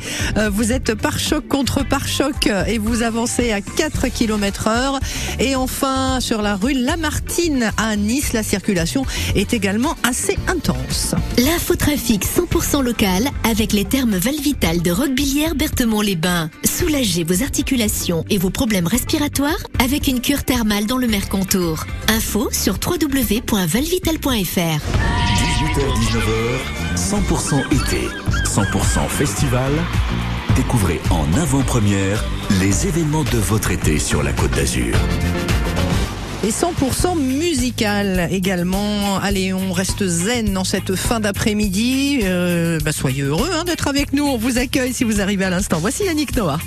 vous 0.51 0.71
êtes 0.71 0.93
par 0.93 1.17
choc 1.17 1.47
contre 1.47 1.83
par 1.83 2.07
choc 2.07 2.47
et 2.67 2.77
vous 2.77 3.01
avancez 3.01 3.51
à 3.51 3.61
4 3.61 4.09
km 4.09 4.67
heure. 4.67 4.99
Et 5.39 5.55
enfin, 5.55 6.19
sur 6.19 6.43
la 6.43 6.55
rue 6.55 6.73
Lamartine 6.73 7.71
à 7.77 7.95
Nice, 7.95 8.33
la 8.33 8.43
circulation 8.43 8.90
est 9.35 9.53
également 9.53 9.95
assez 10.03 10.37
intense. 10.47 11.15
L'infotrafic 11.37 12.25
100% 12.25 12.83
local 12.83 13.29
avec 13.43 13.73
les 13.73 13.85
termes 13.85 14.15
Valvital 14.15 14.81
de 14.81 14.91
Roquebillière 14.91 15.55
Berthemont-les-Bains. 15.55 16.49
Soulagez 16.63 17.23
vos 17.23 17.43
articulations 17.43 18.25
et 18.29 18.37
vos 18.37 18.49
problèmes 18.49 18.87
respiratoires 18.87 19.59
avec 19.83 20.07
une 20.07 20.21
cure 20.21 20.43
thermale 20.43 20.85
dans 20.85 20.97
le 20.97 21.07
Mercontour. 21.07 21.85
Info 22.07 22.49
sur 22.51 22.75
www.valvital.fr. 22.85 24.81
18h-19h, 25.61 26.59
100% 26.95 27.65
été, 27.73 28.07
100% 28.45 29.07
festival. 29.07 29.71
Découvrez 30.55 30.99
en 31.09 31.25
avant-première 31.39 32.23
les 32.59 32.87
événements 32.87 33.23
de 33.23 33.37
votre 33.37 33.71
été 33.71 33.99
sur 33.99 34.21
la 34.23 34.33
Côte 34.33 34.51
d'Azur 34.51 34.95
et 36.43 36.49
100% 36.49 37.17
musical 37.19 38.27
également. 38.31 39.17
Allez, 39.17 39.53
on 39.53 39.71
reste 39.73 40.05
zen 40.07 40.53
dans 40.53 40.63
cette 40.63 40.95
fin 40.95 41.19
d'après-midi. 41.19 42.21
Euh, 42.23 42.79
bah, 42.83 42.91
soyez 42.91 43.21
heureux 43.21 43.49
hein, 43.53 43.63
d'être 43.63 43.87
avec 43.87 44.13
nous. 44.13 44.25
On 44.25 44.37
vous 44.37 44.57
accueille 44.57 44.93
si 44.93 45.03
vous 45.03 45.21
arrivez 45.21 45.45
à 45.45 45.49
l'instant. 45.49 45.77
Voici 45.79 46.03
Yannick 46.03 46.35
Noah. 46.35 46.59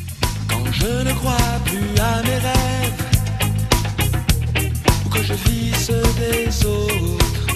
Quand 0.49 0.65
je 0.73 1.09
ne 1.09 1.13
crois 1.15 1.37
plus 1.65 2.01
à 2.01 2.23
mes 2.23 2.39
rêves, 2.39 3.05
ou 5.07 5.09
que 5.09 5.23
je 5.23 5.33
vis 5.33 5.75
ceux 5.75 6.03
des 6.19 6.67
autres, 6.67 7.47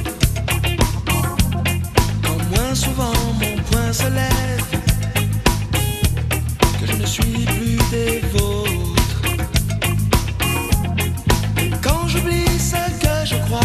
quand 2.23 2.57
moins 2.57 2.75
souvent 2.75 3.13
mon 3.41 3.63
point 3.71 3.93
se 3.93 4.05
lève, 4.05 4.65
que 6.81 6.87
je 6.87 6.97
ne 6.97 7.07
suis 7.07 7.23
plus 7.23 7.79
des 7.91 8.23
je 13.29 13.37
crois. 13.47 13.61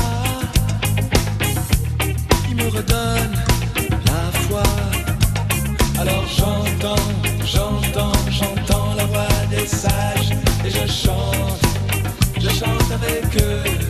Il 2.50 2.56
me 2.56 2.68
redonne 2.68 3.36
la 4.06 4.40
foi. 4.42 4.64
Alors 6.00 6.26
j'entends, 6.28 7.08
j'entends, 7.46 8.12
j'entends 8.30 8.94
la 8.98 9.06
voix 9.06 9.28
des 9.50 9.66
sages 9.66 10.32
et 10.66 10.70
je 10.70 10.86
chante, 10.92 11.62
je 12.40 12.50
chante 12.50 12.92
avec 12.92 13.42
eux. 13.42 13.83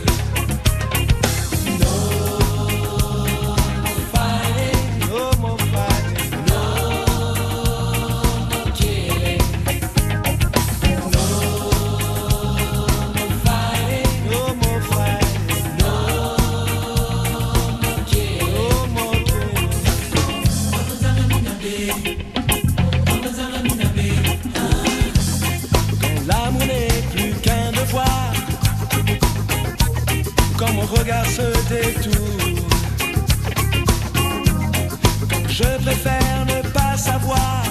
Je 35.48 35.78
préfère 35.82 36.46
ne 36.46 36.60
pas 36.70 36.96
savoir, 36.96 37.64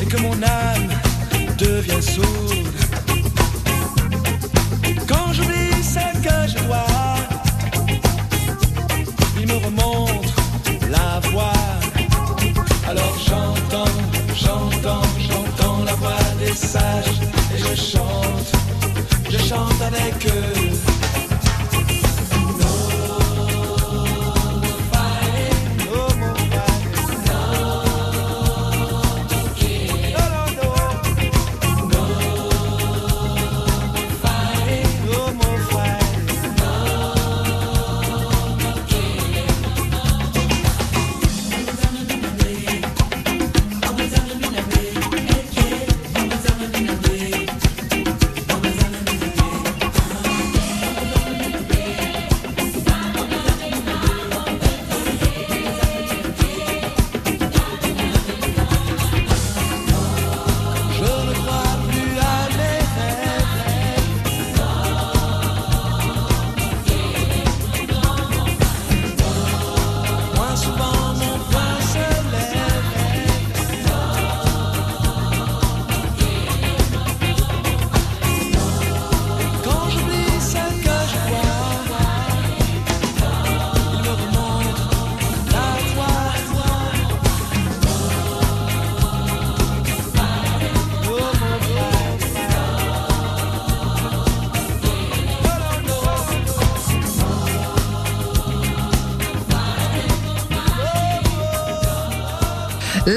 et 0.00 0.06
que 0.06 0.16
mon 0.18 0.32
âme 0.42 0.88
devient 1.58 2.02
sourde, 2.02 2.68
quand 5.06 5.32
j'oublie 5.32 5.82
ce 5.82 6.06
que 6.22 6.48
je 6.48 6.64
dois, 6.64 6.86
il 9.40 9.46
me 9.46 9.56
remonte 9.56 10.32
la 10.90 11.20
voix. 11.30 11.52
Alors 12.88 13.16
j'entends, 13.26 13.96
j'entends, 14.34 15.02
j'entends 15.28 15.84
la 15.84 15.94
voix 15.94 16.24
des 16.38 16.54
sages 16.54 17.20
et 17.54 17.58
je 17.58 17.74
chante, 17.74 18.52
je 19.28 19.38
chante 19.38 19.80
avec 19.82 20.26
eux. 20.26 20.73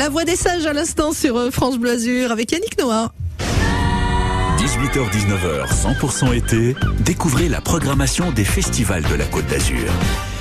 La 0.08 0.12
voix 0.12 0.24
des 0.24 0.38
sages 0.38 0.66
à 0.66 0.72
l'instant 0.72 1.12
sur 1.12 1.36
euh, 1.36 1.52
France 1.52 1.78
Bleu 1.78 1.92
Azur 1.92 2.32
avec 2.32 2.54
Yannick 2.54 2.80
Noah. 2.80 3.12
18h-19h, 4.58 5.68
100% 6.00 6.34
été, 6.34 6.78
découvrez 7.02 7.50
la 7.50 7.60
programmation 7.60 8.32
des 8.32 8.46
festivals 8.46 9.04
de 9.04 9.16
la 9.16 9.26
Côte 9.26 9.48
d'Azur. 9.48 9.92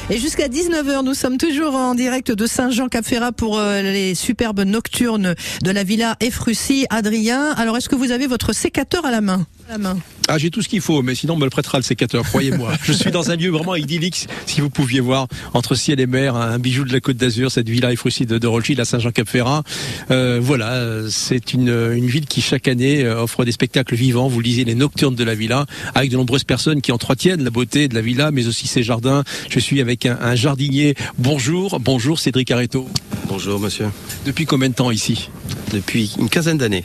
Et 0.09 0.19
jusqu'à 0.19 0.47
19h, 0.47 1.05
nous 1.05 1.15
sommes 1.15 1.37
toujours 1.37 1.75
en 1.75 1.97
direct 1.97 2.31
de 2.31 2.47
Saint-Jean-Cap-Ferrat 2.47 3.33
pour 3.33 3.59
euh, 3.59 3.83
les 3.83 4.15
superbes 4.15 4.61
nocturnes 4.61 5.35
de 5.65 5.71
la 5.73 5.83
Villa 5.83 6.15
Efrussi. 6.21 6.87
Adrien, 6.89 7.51
alors 7.57 7.77
est-ce 7.77 7.89
que 7.89 7.97
vous 7.97 8.13
avez 8.13 8.29
votre 8.29 8.53
sécateur 8.53 9.05
à 9.05 9.11
la 9.11 9.21
main? 9.21 9.49
À 9.69 9.73
la 9.73 9.79
main. 9.79 9.99
Ah, 10.29 10.39
j'ai 10.39 10.51
tout 10.51 10.61
ce 10.61 10.69
qu'il 10.69 10.81
faut, 10.81 11.03
mais 11.03 11.15
sinon 11.15 11.35
on 11.35 11.37
me 11.37 11.45
le 11.45 11.51
prêtera 11.51 11.79
le 11.79 11.85
sécateur, 11.85 12.25
croyez-moi. 12.25 12.73
Je 12.83 12.93
suis 12.93 13.13
dans 13.13 13.31
un 13.31 13.37
lieu 13.37 13.51
vraiment 13.51 13.77
idyllique, 13.77 14.27
si 14.47 14.61
vous 14.61 14.71
pouviez 14.71 15.01
voir, 15.01 15.29
entre 15.55 15.77
ciel 15.77 16.01
et 16.01 16.07
mer, 16.07 16.35
un 16.35 16.59
bijou 16.59 16.85
de 16.85 16.93
la 16.93 17.01
Côte 17.01 17.17
d'Azur, 17.17 17.53
cette 17.53 17.69
villa 17.69 17.93
Efrussi 17.93 18.27
de, 18.27 18.39
de 18.39 18.47
Rothschild 18.47 18.81
à 18.81 18.85
Saint-Jean-Cap-Ferrat. 18.85 19.63
Euh, 20.11 20.41
voilà, 20.43 20.73
euh, 20.73 21.09
c'est 21.11 21.53
une, 21.53 21.69
une 21.69 22.07
ville 22.07 22.27
qui 22.27 22.41
chaque 22.43 22.67
année 22.67 23.05
euh, 23.05 23.23
offre 23.23 23.45
des 23.45 23.53
spectacles 23.53 23.95
vivants. 23.95 24.27
Vous 24.27 24.39
le 24.41 24.45
disiez, 24.45 24.65
les 24.65 24.75
nocturnes 24.75 25.15
de 25.15 25.25
la 25.25 25.35
villa, 25.35 25.67
avec 25.95 26.11
de 26.11 26.17
nombreuses 26.17 26.45
personnes 26.45 26.81
qui 26.81 26.91
entretiennent 26.91 27.45
la 27.45 27.51
beauté 27.51 27.87
de 27.87 27.95
la 27.95 28.01
villa, 28.01 28.31
mais 28.33 28.49
aussi 28.49 28.67
ses 28.67 28.83
jardins. 28.83 29.23
Je 29.49 29.61
suis 29.61 29.81
avec 29.81 30.07
un, 30.07 30.19
un 30.21 30.35
jardinier. 30.35 30.97
Bonjour, 31.19 31.79
bonjour 31.79 32.19
Cédric 32.19 32.51
Areto. 32.51 32.89
Bonjour 33.29 33.61
monsieur. 33.61 33.87
Depuis 34.25 34.45
combien 34.47 34.69
de 34.69 34.75
temps 34.75 34.91
ici? 34.91 35.31
Depuis 35.73 36.15
une 36.19 36.29
quinzaine 36.29 36.59
d'années. 36.59 36.85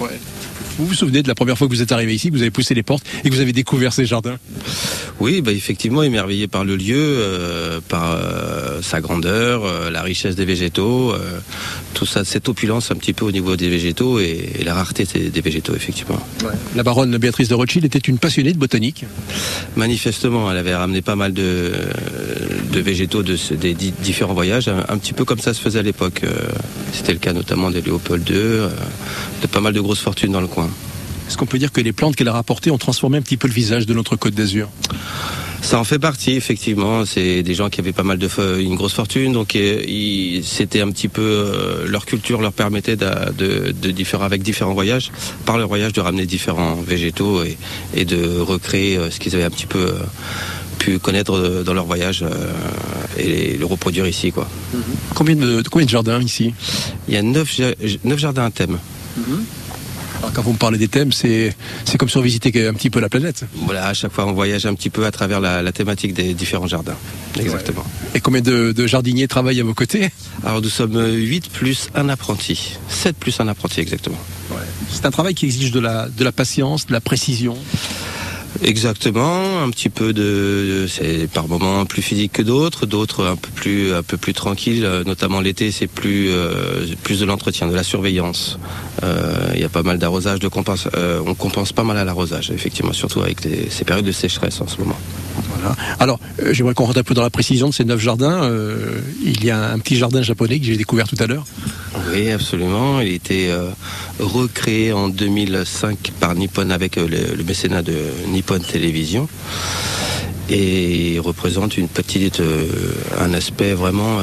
Ouais. 0.00 0.18
Vous 0.80 0.86
vous 0.86 0.94
souvenez 0.94 1.22
de 1.22 1.28
la 1.28 1.34
première 1.34 1.58
fois 1.58 1.68
que 1.68 1.74
vous 1.74 1.82
êtes 1.82 1.92
arrivé 1.92 2.14
ici, 2.14 2.30
que 2.30 2.34
vous 2.34 2.40
avez 2.40 2.50
poussé 2.50 2.72
les 2.72 2.82
portes 2.82 3.04
et 3.22 3.28
que 3.28 3.34
vous 3.34 3.42
avez 3.42 3.52
découvert 3.52 3.92
ces 3.92 4.06
jardins? 4.06 4.38
Oui, 5.20 5.42
bah 5.42 5.52
effectivement, 5.52 6.02
émerveillé 6.02 6.48
par 6.48 6.64
le 6.64 6.74
lieu, 6.74 6.96
euh, 6.96 7.80
par 7.86 8.12
euh, 8.12 8.80
sa 8.80 9.02
grandeur, 9.02 9.62
euh, 9.66 9.90
la 9.90 10.00
richesse 10.00 10.36
des 10.36 10.46
végétaux, 10.46 11.12
euh, 11.12 11.18
tout 11.92 12.06
ça, 12.06 12.24
cette 12.24 12.48
opulence 12.48 12.90
un 12.90 12.94
petit 12.94 13.12
peu 13.12 13.26
au 13.26 13.30
niveau 13.30 13.56
des 13.56 13.68
végétaux 13.68 14.18
et, 14.20 14.52
et 14.58 14.64
la 14.64 14.72
rareté 14.72 15.04
des, 15.12 15.28
des 15.28 15.40
végétaux, 15.42 15.74
effectivement. 15.76 16.18
La 16.74 16.82
baronne 16.82 17.14
Béatrice 17.18 17.48
de 17.48 17.54
Rothschild 17.54 17.84
était 17.84 17.98
une 17.98 18.16
passionnée 18.16 18.54
de 18.54 18.58
botanique. 18.58 19.04
Manifestement, 19.76 20.50
elle 20.50 20.56
avait 20.56 20.74
ramené 20.74 21.02
pas 21.02 21.16
mal 21.16 21.34
de, 21.34 21.72
de 22.72 22.80
végétaux 22.80 23.22
de, 23.22 23.36
des 23.56 23.74
di- 23.74 23.92
différents 24.02 24.32
voyages, 24.32 24.68
un, 24.68 24.86
un 24.88 24.96
petit 24.96 25.12
peu 25.12 25.26
comme 25.26 25.40
ça 25.40 25.52
se 25.52 25.60
faisait 25.60 25.80
à 25.80 25.82
l'époque. 25.82 26.22
C'était 26.94 27.12
le 27.12 27.18
cas 27.18 27.34
notamment 27.34 27.70
des 27.70 27.82
Léopold 27.82 28.26
II, 28.26 28.34
de 29.42 29.46
pas 29.50 29.60
mal 29.60 29.74
de 29.74 29.80
grosses 29.82 30.00
fortunes 30.00 30.32
dans 30.32 30.40
le 30.40 30.46
coin. 30.46 30.69
Est-ce 31.30 31.38
qu'on 31.38 31.46
peut 31.46 31.60
dire 31.60 31.70
que 31.70 31.80
les 31.80 31.92
plantes 31.92 32.16
qu'elle 32.16 32.26
a 32.26 32.32
rapportées 32.32 32.72
ont 32.72 32.76
transformé 32.76 33.16
un 33.16 33.22
petit 33.22 33.36
peu 33.36 33.46
le 33.46 33.54
visage 33.54 33.86
de 33.86 33.94
notre 33.94 34.16
Côte 34.16 34.34
d'Azur? 34.34 34.68
Ça 35.62 35.78
en 35.78 35.84
fait 35.84 36.00
partie, 36.00 36.32
effectivement. 36.32 37.04
C'est 37.06 37.44
des 37.44 37.54
gens 37.54 37.68
qui 37.68 37.80
avaient 37.80 37.92
pas 37.92 38.02
mal 38.02 38.18
de 38.18 38.28
une 38.58 38.74
grosse 38.74 38.94
fortune, 38.94 39.32
donc 39.32 39.54
euh, 39.54 40.40
c'était 40.42 40.80
un 40.80 40.90
petit 40.90 41.06
peu 41.06 41.22
euh, 41.22 41.86
leur 41.86 42.04
culture 42.04 42.40
leur 42.40 42.52
permettait 42.52 42.96
de, 42.96 43.70
de, 43.70 43.90
différents 43.92 44.24
avec 44.24 44.42
différents 44.42 44.72
voyages, 44.74 45.12
par 45.46 45.56
leur 45.56 45.68
voyage 45.68 45.92
de 45.92 46.00
ramener 46.00 46.26
différents 46.26 46.74
végétaux 46.74 47.44
et, 47.44 47.56
et 47.94 48.04
de 48.04 48.40
recréer 48.40 48.96
euh, 48.96 49.08
ce 49.12 49.20
qu'ils 49.20 49.36
avaient 49.36 49.44
un 49.44 49.50
petit 49.50 49.66
peu 49.66 49.78
euh, 49.78 49.92
pu 50.80 50.98
connaître 50.98 51.62
dans 51.64 51.74
leur 51.74 51.84
voyage 51.84 52.24
et 53.18 53.56
le 53.56 53.66
reproduire 53.66 54.08
ici, 54.08 54.32
quoi. 54.32 54.48
Combien 55.14 55.36
de, 55.36 55.62
combien 55.70 55.84
de 55.84 55.90
jardins 55.90 56.20
ici? 56.20 56.54
Il 57.06 57.14
y 57.14 57.18
a 57.18 57.22
neuf, 57.22 57.60
neuf 58.02 58.18
jardins 58.18 58.46
à 58.46 58.50
thème. 58.50 58.78
Alors, 60.20 60.32
Quand 60.32 60.42
vous 60.42 60.52
me 60.52 60.58
parlez 60.58 60.78
des 60.78 60.88
thèmes, 60.88 61.12
c'est 61.12 61.54
comme 61.98 62.08
si 62.08 62.16
on 62.16 62.20
visitait 62.22 62.66
un 62.66 62.74
petit 62.74 62.90
peu 62.90 63.00
la 63.00 63.08
planète. 63.08 63.44
Voilà, 63.54 63.86
à 63.86 63.94
chaque 63.94 64.12
fois 64.12 64.26
on 64.26 64.32
voyage 64.32 64.66
un 64.66 64.74
petit 64.74 64.90
peu 64.90 65.04
à 65.06 65.10
travers 65.10 65.40
la, 65.40 65.62
la 65.62 65.72
thématique 65.72 66.14
des 66.14 66.34
différents 66.34 66.66
jardins. 66.66 66.96
Exactement. 67.38 67.84
Et 68.14 68.20
combien 68.20 68.40
de, 68.40 68.72
de 68.72 68.86
jardiniers 68.86 69.28
travaillent 69.28 69.60
à 69.60 69.64
vos 69.64 69.74
côtés? 69.74 70.10
Alors 70.44 70.60
nous 70.60 70.68
sommes 70.68 71.00
8 71.12 71.50
plus 71.50 71.88
un 71.94 72.08
apprenti. 72.08 72.76
7 72.88 73.16
plus 73.16 73.40
un 73.40 73.48
apprenti 73.48 73.80
exactement. 73.80 74.18
C'est 74.90 75.06
un 75.06 75.10
travail 75.10 75.34
qui 75.34 75.46
exige 75.46 75.70
de 75.70 75.80
la, 75.80 76.08
de 76.08 76.24
la 76.24 76.32
patience, 76.32 76.86
de 76.86 76.92
la 76.92 77.00
précision. 77.00 77.56
Exactement, 78.62 79.62
un 79.62 79.70
petit 79.70 79.88
peu 79.88 80.12
de, 80.12 80.86
c'est 80.88 81.28
par 81.32 81.48
moments 81.48 81.86
plus 81.86 82.02
physique 82.02 82.32
que 82.32 82.42
d'autres, 82.42 82.84
d'autres 82.84 83.24
un 83.24 83.36
peu 83.36 83.48
plus, 83.54 83.94
un 83.94 84.02
peu 84.02 84.16
plus 84.16 84.34
tranquille. 84.34 84.84
euh, 84.84 85.02
Notamment 85.04 85.40
l'été, 85.40 85.70
c'est 85.70 85.86
plus, 85.86 86.28
euh, 86.30 86.84
plus 87.02 87.20
de 87.20 87.24
l'entretien, 87.24 87.68
de 87.68 87.74
la 87.74 87.82
surveillance. 87.84 88.58
Euh, 89.02 89.52
Il 89.54 89.60
y 89.60 89.64
a 89.64 89.68
pas 89.68 89.82
mal 89.82 89.98
d'arrosage, 89.98 90.40
de 90.40 90.48
compense, 90.48 90.88
on 91.26 91.34
compense 91.34 91.72
pas 91.72 91.84
mal 91.84 91.96
à 91.96 92.04
l'arrosage, 92.04 92.50
effectivement, 92.50 92.92
surtout 92.92 93.20
avec 93.20 93.38
ces 93.40 93.84
périodes 93.84 94.04
de 94.04 94.12
sécheresse 94.12 94.60
en 94.60 94.66
ce 94.66 94.78
moment. 94.78 94.98
Voilà. 95.54 95.74
Alors, 95.98 96.20
euh, 96.42 96.52
j'aimerais 96.52 96.74
qu'on 96.74 96.84
rentre 96.84 96.98
un 96.98 97.02
peu 97.02 97.14
dans 97.14 97.22
la 97.22 97.30
précision 97.30 97.68
de 97.68 97.74
ces 97.74 97.84
neuf 97.84 98.00
jardins. 98.00 98.44
Euh, 98.44 99.00
il 99.22 99.44
y 99.44 99.50
a 99.50 99.70
un 99.70 99.78
petit 99.78 99.96
jardin 99.96 100.22
japonais 100.22 100.58
que 100.58 100.66
j'ai 100.66 100.76
découvert 100.76 101.08
tout 101.08 101.16
à 101.18 101.26
l'heure. 101.26 101.44
Oui, 102.12 102.30
absolument. 102.30 103.00
Il 103.00 103.08
a 103.08 103.12
été 103.12 103.50
euh, 103.50 103.70
recréé 104.18 104.92
en 104.92 105.08
2005 105.08 106.12
par 106.20 106.34
Nippon 106.34 106.70
avec 106.70 106.96
le, 106.96 107.42
mécénat 107.44 107.82
de 107.82 107.96
Nippon 108.28 108.58
Télévision. 108.58 109.28
Et 110.48 111.14
il 111.14 111.20
représente 111.20 111.76
une 111.76 111.88
petite, 111.88 112.42
un 113.20 113.32
aspect 113.34 113.72
vraiment 113.72 114.18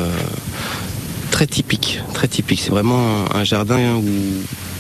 très 1.32 1.48
typique. 1.48 2.02
Très 2.14 2.28
typique. 2.28 2.60
C'est 2.60 2.70
vraiment 2.72 3.34
un 3.34 3.46
jardin 3.46 3.96
où, 3.96 4.04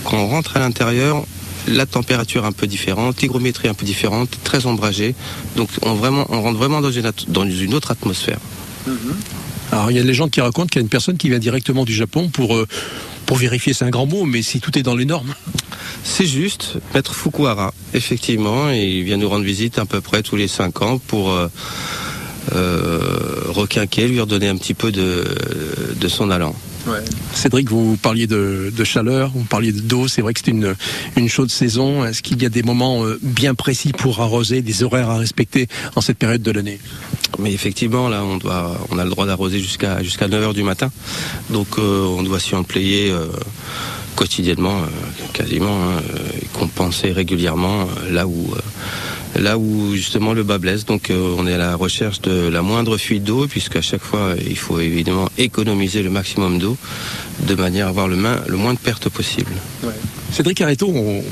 quand 0.03 0.17
on 0.17 0.27
rentre 0.27 0.57
à 0.57 0.59
l'intérieur, 0.59 1.23
la 1.67 1.85
température 1.85 2.45
un 2.45 2.51
peu 2.51 2.67
différente, 2.67 3.21
l'hygrométrie 3.21 3.67
un 3.67 3.73
peu 3.73 3.85
différente, 3.85 4.29
très 4.43 4.65
ombragée. 4.65 5.15
Donc 5.55 5.69
on, 5.81 5.93
vraiment, 5.93 6.25
on 6.29 6.41
rentre 6.41 6.57
vraiment 6.57 6.81
dans 6.81 6.91
une, 6.91 7.05
at- 7.05 7.25
dans 7.27 7.45
une 7.45 7.73
autre 7.73 7.91
atmosphère. 7.91 8.39
Alors, 9.71 9.91
il 9.91 9.95
y 9.95 9.97
a 9.97 10.01
une 10.01 10.07
légende 10.07 10.31
qui 10.31 10.39
raconte 10.41 10.69
qu'il 10.69 10.79
y 10.79 10.81
a 10.81 10.83
une 10.83 10.89
personne 10.89 11.17
qui 11.17 11.29
vient 11.29 11.39
directement 11.39 11.83
du 11.83 11.93
Japon 11.93 12.29
pour, 12.29 12.55
euh, 12.55 12.65
pour 13.25 13.35
vérifier, 13.37 13.73
c'est 13.73 13.83
un 13.83 13.89
grand 13.89 14.05
mot, 14.05 14.23
mais 14.23 14.41
si 14.41 14.61
tout 14.61 14.77
est 14.79 14.83
dans 14.83 14.95
les 14.95 15.05
normes. 15.05 15.33
C'est 16.03 16.25
juste, 16.25 16.75
Maître 16.93 17.13
Fukuhara, 17.13 17.73
effectivement, 17.93 18.69
et 18.71 18.81
il 18.85 19.03
vient 19.03 19.17
nous 19.17 19.27
rendre 19.27 19.43
visite 19.43 19.77
à 19.77 19.85
peu 19.85 19.99
près 19.99 20.21
tous 20.23 20.37
les 20.37 20.47
cinq 20.47 20.81
ans 20.81 20.99
pour 20.99 21.31
euh, 21.31 21.49
euh, 22.55 22.99
requinquer, 23.49 24.07
lui 24.07 24.19
redonner 24.21 24.47
un 24.47 24.55
petit 24.55 24.73
peu 24.73 24.91
de, 24.91 25.25
de 25.99 26.07
son 26.07 26.29
allant. 26.31 26.55
Cédric, 27.33 27.69
vous 27.69 27.97
parliez 27.97 28.27
de, 28.27 28.71
de 28.75 28.83
chaleur, 28.83 29.31
vous 29.33 29.43
parliez 29.43 29.71
de 29.71 29.81
d'eau, 29.81 30.07
c'est 30.07 30.21
vrai 30.21 30.33
que 30.33 30.39
c'est 30.43 30.51
une, 30.51 30.75
une 31.15 31.29
chaude 31.29 31.49
saison. 31.49 32.05
Est-ce 32.05 32.21
qu'il 32.21 32.41
y 32.41 32.45
a 32.45 32.49
des 32.49 32.63
moments 32.63 33.05
euh, 33.05 33.19
bien 33.21 33.55
précis 33.55 33.91
pour 33.91 34.21
arroser, 34.21 34.61
des 34.61 34.83
horaires 34.83 35.09
à 35.09 35.17
respecter 35.17 35.67
en 35.95 36.01
cette 36.01 36.17
période 36.17 36.41
de 36.41 36.51
l'année? 36.51 36.79
Mais 37.39 37.53
effectivement, 37.53 38.09
là, 38.09 38.23
on, 38.23 38.37
doit, 38.37 38.79
on 38.89 38.97
a 38.97 39.03
le 39.03 39.09
droit 39.09 39.25
d'arroser 39.25 39.59
jusqu'à 39.59 40.01
jusqu'à 40.01 40.27
9h 40.27 40.53
du 40.53 40.63
matin. 40.63 40.91
Donc, 41.49 41.67
euh, 41.77 42.05
on 42.05 42.23
doit 42.23 42.39
s'y 42.39 42.55
employer 42.55 43.11
euh, 43.11 43.27
quotidiennement, 44.15 44.79
euh, 44.79 44.87
quasiment, 45.33 45.77
hein, 45.83 46.01
et 46.41 46.45
compenser 46.47 47.11
régulièrement 47.11 47.87
là 48.09 48.27
où, 48.27 48.53
euh, 48.53 48.59
là 49.35 49.57
où 49.57 49.93
justement 49.95 50.33
le 50.33 50.43
bas 50.43 50.57
blesse. 50.57 50.85
Donc, 50.85 51.09
euh, 51.09 51.35
on 51.37 51.45
est 51.47 51.53
à 51.53 51.57
la 51.57 51.75
recherche 51.75 52.21
de 52.21 52.47
la 52.47 52.61
moindre 52.61 52.97
fuite 52.97 53.23
d'eau, 53.23 53.47
puisqu'à 53.47 53.81
chaque 53.81 54.01
fois, 54.03 54.33
il 54.47 54.57
faut 54.57 54.79
évidemment 54.79 55.29
économiser 55.37 56.01
le 56.03 56.09
maximum 56.09 56.59
d'eau 56.59 56.77
de 57.47 57.53
manière 57.55 57.87
à 57.87 57.89
avoir 57.89 58.07
le, 58.07 58.15
main, 58.15 58.41
le 58.47 58.57
moins 58.57 58.73
de 58.73 58.79
pertes 58.79 59.09
possible. 59.09 59.51
Cédric 60.31 60.59
Arreto, 60.61 60.87
on- 60.93 61.23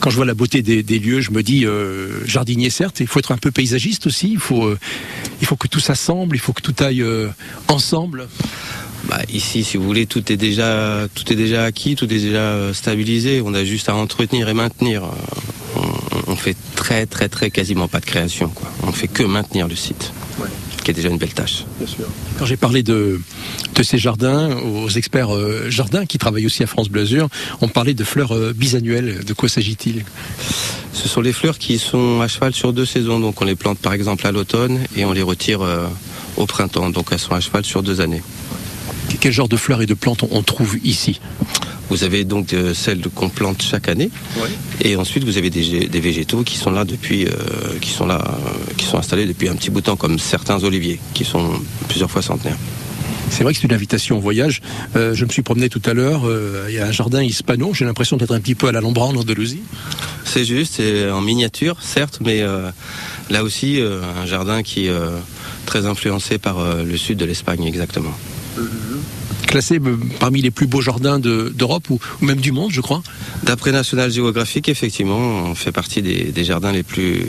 quand 0.00 0.10
je 0.10 0.16
vois 0.16 0.26
la 0.26 0.34
beauté 0.34 0.60
des, 0.62 0.82
des 0.82 0.98
lieux, 0.98 1.20
je 1.20 1.30
me 1.30 1.42
dis 1.42 1.64
euh, 1.64 2.26
jardinier 2.26 2.68
certes, 2.70 3.00
il 3.00 3.06
faut 3.06 3.18
être 3.18 3.32
un 3.32 3.38
peu 3.38 3.50
paysagiste 3.50 4.06
aussi. 4.06 4.32
Il 4.32 4.38
faut, 4.40 4.66
euh, 4.66 4.78
il 5.40 5.46
faut 5.46 5.56
que 5.56 5.68
tout 5.68 5.80
s'assemble, 5.80 6.36
il 6.36 6.40
faut 6.40 6.52
que 6.52 6.62
tout 6.62 6.74
aille 6.82 7.02
euh, 7.02 7.28
ensemble. 7.68 8.28
Bah, 9.08 9.20
ici, 9.32 9.64
si 9.64 9.76
vous 9.78 9.84
voulez, 9.84 10.06
tout 10.06 10.30
est 10.32 10.36
déjà, 10.36 11.08
tout 11.14 11.32
est 11.32 11.36
déjà 11.36 11.64
acquis, 11.64 11.96
tout 11.96 12.04
est 12.04 12.20
déjà 12.20 12.38
euh, 12.38 12.72
stabilisé. 12.72 13.42
On 13.44 13.52
a 13.54 13.64
juste 13.64 13.88
à 13.88 13.94
entretenir 13.96 14.48
et 14.48 14.54
maintenir. 14.54 15.02
Fait 16.42 16.56
très, 16.74 17.06
très, 17.06 17.28
très 17.28 17.50
quasiment 17.52 17.86
pas 17.86 18.00
de 18.00 18.04
création. 18.04 18.48
Quoi. 18.48 18.68
On 18.82 18.90
fait 18.90 19.06
que 19.06 19.22
maintenir 19.22 19.68
le 19.68 19.76
site, 19.76 20.12
qui 20.82 20.90
est 20.90 20.94
déjà 20.94 21.08
une 21.08 21.18
belle 21.18 21.32
tâche. 21.32 21.64
Quand 22.36 22.46
j'ai 22.46 22.56
parlé 22.56 22.82
de, 22.82 23.20
de 23.76 23.82
ces 23.84 23.96
jardins 23.96 24.56
aux 24.56 24.88
experts 24.88 25.32
euh, 25.32 25.70
jardins 25.70 26.04
qui 26.04 26.18
travaillent 26.18 26.46
aussi 26.46 26.64
à 26.64 26.66
France 26.66 26.88
Bleu 26.88 27.02
Azur, 27.02 27.28
on 27.60 27.68
parlait 27.68 27.94
de 27.94 28.02
fleurs 28.02 28.34
euh, 28.34 28.52
bisannuelles. 28.52 29.24
De 29.24 29.34
quoi 29.34 29.48
s'agit-il? 29.48 30.04
Ce 30.92 31.08
sont 31.08 31.20
les 31.20 31.32
fleurs 31.32 31.58
qui 31.58 31.78
sont 31.78 32.20
à 32.20 32.26
cheval 32.26 32.52
sur 32.54 32.72
deux 32.72 32.86
saisons. 32.86 33.20
Donc, 33.20 33.40
on 33.40 33.44
les 33.44 33.54
plante 33.54 33.78
par 33.78 33.92
exemple 33.92 34.26
à 34.26 34.32
l'automne 34.32 34.80
et 34.96 35.04
on 35.04 35.12
les 35.12 35.22
retire 35.22 35.62
euh, 35.62 35.86
au 36.36 36.46
printemps. 36.46 36.90
Donc, 36.90 37.06
elles 37.12 37.20
sont 37.20 37.34
à 37.34 37.40
cheval 37.40 37.64
sur 37.64 37.84
deux 37.84 38.00
années. 38.00 38.22
Quel 39.20 39.32
genre 39.32 39.48
de 39.48 39.56
fleurs 39.56 39.82
et 39.82 39.86
de 39.86 39.94
plantes 39.94 40.24
on, 40.30 40.42
trouve 40.42 40.76
ici 40.84 41.20
Vous 41.90 42.04
avez 42.04 42.24
donc 42.24 42.52
euh, 42.52 42.74
celles 42.74 43.00
qu'on 43.14 43.28
plante 43.28 43.62
chaque 43.62 43.88
année, 43.88 44.10
et 44.80 44.96
ensuite 44.96 45.24
vous 45.24 45.38
avez 45.38 45.50
des, 45.50 45.62
gé- 45.62 45.88
des 45.88 46.00
végétaux 46.00 46.42
qui 46.42 46.56
sont 46.56 46.70
là 46.70 46.84
depuis, 46.84 47.26
euh, 47.26 47.30
qui 47.80 47.90
sont 47.90 48.06
là, 48.06 48.20
euh, 48.24 48.72
qui 48.76 48.86
sont 48.86 48.98
installés 48.98 49.26
depuis 49.26 49.48
un 49.48 49.54
petit 49.54 49.70
bout 49.70 49.80
de 49.80 49.86
temps, 49.86 49.96
comme 49.96 50.18
certains 50.18 50.62
oliviers, 50.64 50.98
qui 51.14 51.24
sont 51.24 51.52
plusieurs 51.88 52.10
fois 52.10 52.22
centenaires. 52.22 52.56
C'est 53.30 53.44
vrai 53.44 53.54
que 53.54 53.60
c'est 53.60 53.66
une 53.66 53.72
invitation 53.72 54.18
au 54.18 54.20
voyage. 54.20 54.60
Euh, 54.94 55.14
je 55.14 55.24
me 55.24 55.30
suis 55.30 55.40
promené 55.42 55.70
tout 55.70 55.80
à 55.86 55.94
l'heure. 55.94 56.28
euh, 56.28 56.66
il 56.68 56.74
y 56.74 56.78
a 56.78 56.86
un 56.86 56.92
jardin 56.92 57.22
hispano. 57.22 57.72
J'ai 57.72 57.86
l'impression 57.86 58.18
d'être 58.18 58.32
un 58.34 58.40
petit 58.40 58.54
peu 58.54 58.66
à 58.68 58.72
l'Alhambra 58.72 59.06
en 59.06 59.14
Andalousie. 59.16 59.62
C'est 60.24 60.44
juste, 60.44 60.74
c'est 60.76 61.10
en 61.10 61.22
miniature, 61.22 61.78
certes, 61.80 62.18
mais 62.22 62.42
euh, 62.42 62.70
là 63.30 63.42
aussi 63.42 63.80
un 63.80 64.26
jardin 64.26 64.62
qui 64.62 64.86
est 64.88 64.92
très 65.66 65.86
influencé 65.86 66.36
par 66.38 66.58
le 66.84 66.96
sud 66.98 67.16
de 67.18 67.24
l'Espagne, 67.24 67.64
exactement. 67.64 68.12
Classé 69.46 69.78
parmi 70.18 70.40
les 70.40 70.50
plus 70.50 70.66
beaux 70.66 70.80
jardins 70.80 71.18
de- 71.18 71.52
d'Europe 71.54 71.90
ou, 71.90 71.98
ou 72.20 72.24
même 72.24 72.40
du 72.40 72.52
monde, 72.52 72.70
je 72.72 72.80
crois. 72.80 73.02
D'après 73.42 73.70
National 73.72 74.10
Geographic, 74.10 74.68
effectivement, 74.68 75.18
on 75.18 75.54
fait 75.54 75.72
partie 75.72 76.00
des, 76.00 76.24
des 76.32 76.44
jardins 76.44 76.72
les 76.72 76.82
plus, 76.82 77.26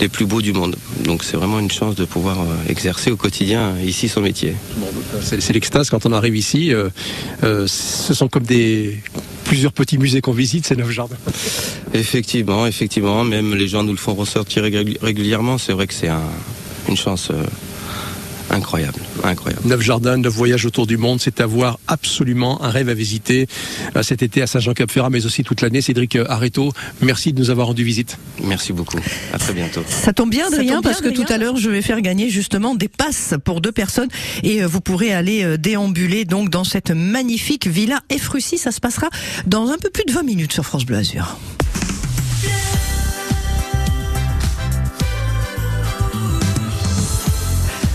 les 0.00 0.08
plus 0.08 0.24
beaux 0.24 0.40
du 0.40 0.52
monde. 0.54 0.76
Donc 1.04 1.22
c'est 1.22 1.36
vraiment 1.36 1.58
une 1.58 1.70
chance 1.70 1.96
de 1.96 2.04
pouvoir 2.06 2.40
euh, 2.40 2.44
exercer 2.68 3.10
au 3.10 3.16
quotidien 3.16 3.74
ici 3.84 4.08
son 4.08 4.22
métier. 4.22 4.54
C'est 5.22 5.52
l'extase 5.52 5.90
quand 5.90 6.06
on 6.06 6.12
arrive 6.12 6.36
ici. 6.36 6.72
euh, 6.72 6.88
euh, 7.44 7.66
ce 7.66 8.14
sont 8.14 8.28
comme 8.28 8.44
des 8.44 8.98
plusieurs 9.44 9.72
petits 9.72 9.98
musées 9.98 10.20
qu'on 10.22 10.32
visite, 10.32 10.66
ces 10.66 10.76
neuf 10.76 10.90
jardins. 10.90 11.16
Effectivement, 11.92 12.66
effectivement, 12.66 13.24
même 13.24 13.54
les 13.54 13.68
gens 13.68 13.82
nous 13.82 13.92
le 13.92 13.98
font 13.98 14.14
ressortir 14.14 14.62
régul- 14.62 14.96
régulièrement. 15.02 15.58
C'est 15.58 15.72
vrai 15.72 15.86
que 15.86 15.94
c'est 15.94 16.08
un- 16.08 16.22
une 16.88 16.96
chance 16.96 17.28
euh, 17.30 17.42
incroyable, 18.50 19.00
incroyable. 19.24 19.66
Neuf 19.66 19.80
jardins, 19.80 20.16
neuf 20.16 20.32
voyages 20.32 20.66
autour 20.66 20.86
du 20.86 20.96
monde, 20.96 21.20
c'est 21.20 21.40
à 21.40 21.46
voir 21.46 21.78
absolument 21.86 22.62
un 22.62 22.70
rêve 22.70 22.88
à 22.88 22.94
visiter 22.94 23.46
euh, 23.96 24.02
cet 24.02 24.22
été 24.22 24.42
à 24.42 24.46
Saint-Jean-Cap-Ferrat, 24.46 25.10
mais 25.10 25.24
aussi 25.26 25.44
toute 25.44 25.60
l'année. 25.60 25.80
Cédric 25.80 26.16
euh, 26.16 26.24
Arreto, 26.28 26.72
merci 27.00 27.32
de 27.32 27.38
nous 27.38 27.50
avoir 27.50 27.68
rendu 27.68 27.84
visite. 27.84 28.18
Merci 28.42 28.72
beaucoup. 28.72 28.98
À 29.32 29.38
très 29.38 29.52
bientôt. 29.52 29.82
Ça 29.88 30.12
tombe 30.12 30.30
bien, 30.30 30.46
Adrien, 30.46 30.62
bien, 30.62 30.82
parce 30.82 31.00
que 31.00 31.08
tout 31.08 31.26
à 31.28 31.38
l'heure, 31.38 31.56
je 31.56 31.70
vais 31.70 31.82
faire 31.82 32.00
gagner 32.00 32.30
justement 32.30 32.74
des 32.74 32.88
passes 32.88 33.34
pour 33.44 33.60
deux 33.60 33.72
personnes 33.72 34.08
et 34.42 34.62
euh, 34.62 34.66
vous 34.66 34.80
pourrez 34.80 35.12
aller 35.12 35.58
déambuler 35.58 36.24
donc 36.24 36.50
dans 36.50 36.64
cette 36.64 36.90
magnifique 36.90 37.66
villa 37.66 38.00
Efrussi. 38.10 38.58
Ça 38.58 38.72
se 38.72 38.80
passera 38.80 39.08
dans 39.46 39.70
un 39.70 39.78
peu 39.78 39.90
plus 39.90 40.04
de 40.04 40.12
20 40.12 40.22
minutes 40.22 40.52
sur 40.52 40.64
France 40.64 40.84
Bleu 40.84 40.98
Azur. 40.98 41.36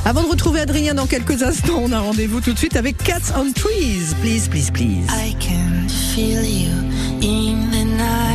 Avant 0.06 0.22
de 0.22 0.28
retrouver 0.28 0.60
Adrien 0.60 0.94
dans 0.94 1.08
quelques 1.08 1.42
instants, 1.42 1.82
on 1.82 1.92
a 1.92 2.00
rendez-vous 2.00 2.40
tout 2.40 2.54
de 2.54 2.58
suite 2.60 2.76
avec 2.76 2.96
Cats 2.98 3.34
on 3.36 3.52
Trees. 3.52 4.14
Please, 4.22 4.48
please, 4.48 4.70
please. 4.72 5.08
I 5.10 5.34
can 5.40 5.90
feel 5.90 6.44
you 6.44 6.70
in 7.24 7.72
the 7.72 7.86
night. 7.98 8.35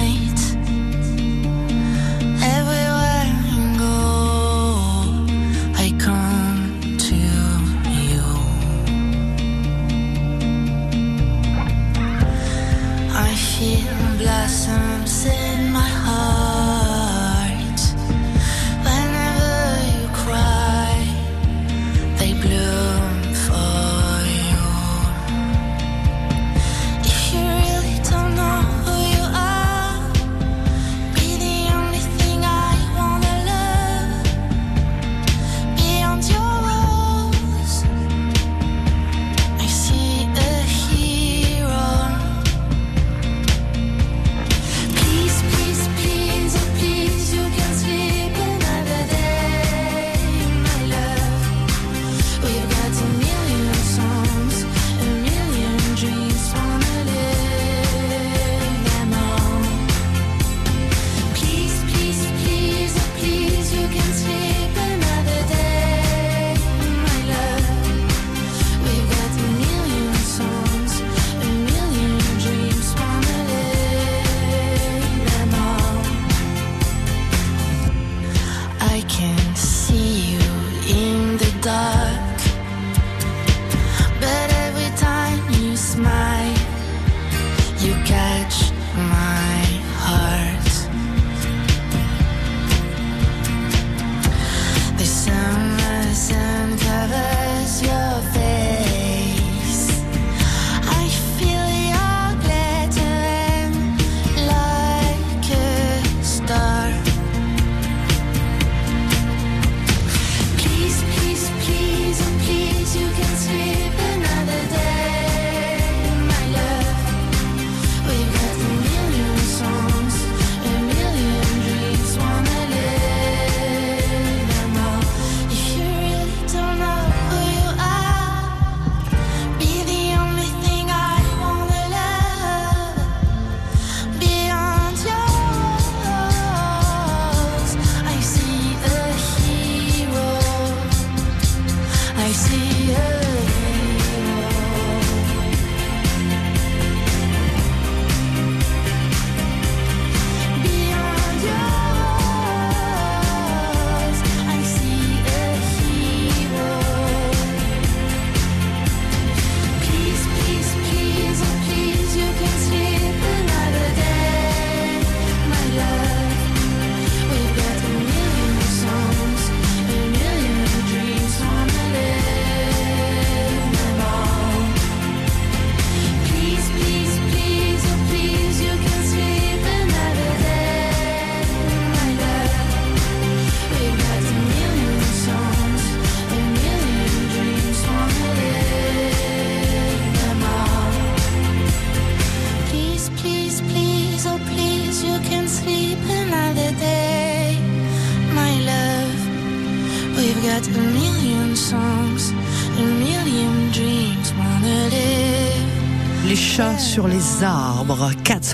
die 81.61 82.19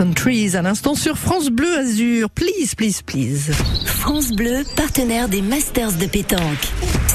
Trees, 0.04 0.56
à 0.56 0.62
l'instant 0.62 0.94
sur 0.94 1.16
France 1.16 1.48
Bleu 1.48 1.74
Azur. 1.78 2.28
Please, 2.28 2.74
please, 2.76 3.00
please. 3.04 3.50
France 3.86 4.30
Bleu, 4.30 4.62
partenaire 4.76 5.28
des 5.28 5.40
Masters 5.40 5.92
de 5.92 6.04
pétanque. 6.04 6.68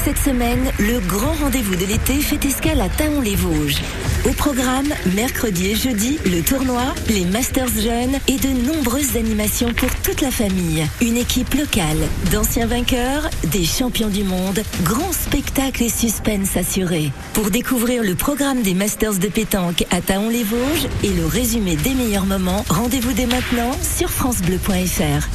Cette 0.04 0.18
semaine, 0.18 0.64
le 0.80 0.98
grand 1.06 1.32
rendez-vous 1.34 1.76
de 1.76 1.84
l'été 1.84 2.14
fait 2.14 2.44
escale 2.44 2.80
à 2.80 2.88
Taon-les-Vosges. 2.88 3.82
Au 4.24 4.32
programme, 4.34 4.86
mercredi 5.16 5.70
et 5.70 5.74
jeudi, 5.74 6.16
le 6.24 6.42
tournoi, 6.42 6.94
les 7.08 7.24
Masters 7.24 7.66
jeunes 7.66 8.20
et 8.28 8.36
de 8.36 8.48
nombreuses 8.66 9.16
animations 9.16 9.74
pour 9.74 9.88
toute 10.04 10.20
la 10.20 10.30
famille. 10.30 10.86
Une 11.00 11.16
équipe 11.16 11.52
locale, 11.54 11.98
d'anciens 12.30 12.66
vainqueurs, 12.66 13.28
des 13.50 13.64
champions 13.64 14.08
du 14.08 14.22
monde, 14.22 14.62
grand 14.84 15.12
spectacle 15.12 15.82
et 15.82 15.88
suspense 15.88 16.56
assuré. 16.56 17.10
Pour 17.32 17.50
découvrir 17.50 18.04
le 18.04 18.14
programme 18.14 18.62
des 18.62 18.74
Masters 18.74 19.18
de 19.18 19.26
pétanque 19.26 19.84
à 19.90 20.00
Taon-les-Vosges 20.00 20.86
et 21.02 21.10
le 21.10 21.26
résumé 21.26 21.74
des 21.74 21.94
meilleurs 21.94 22.26
moments, 22.26 22.64
rendez-vous 22.68 23.12
dès 23.14 23.26
maintenant 23.26 23.72
sur 23.82 24.08
francebleu.fr. 24.08 25.28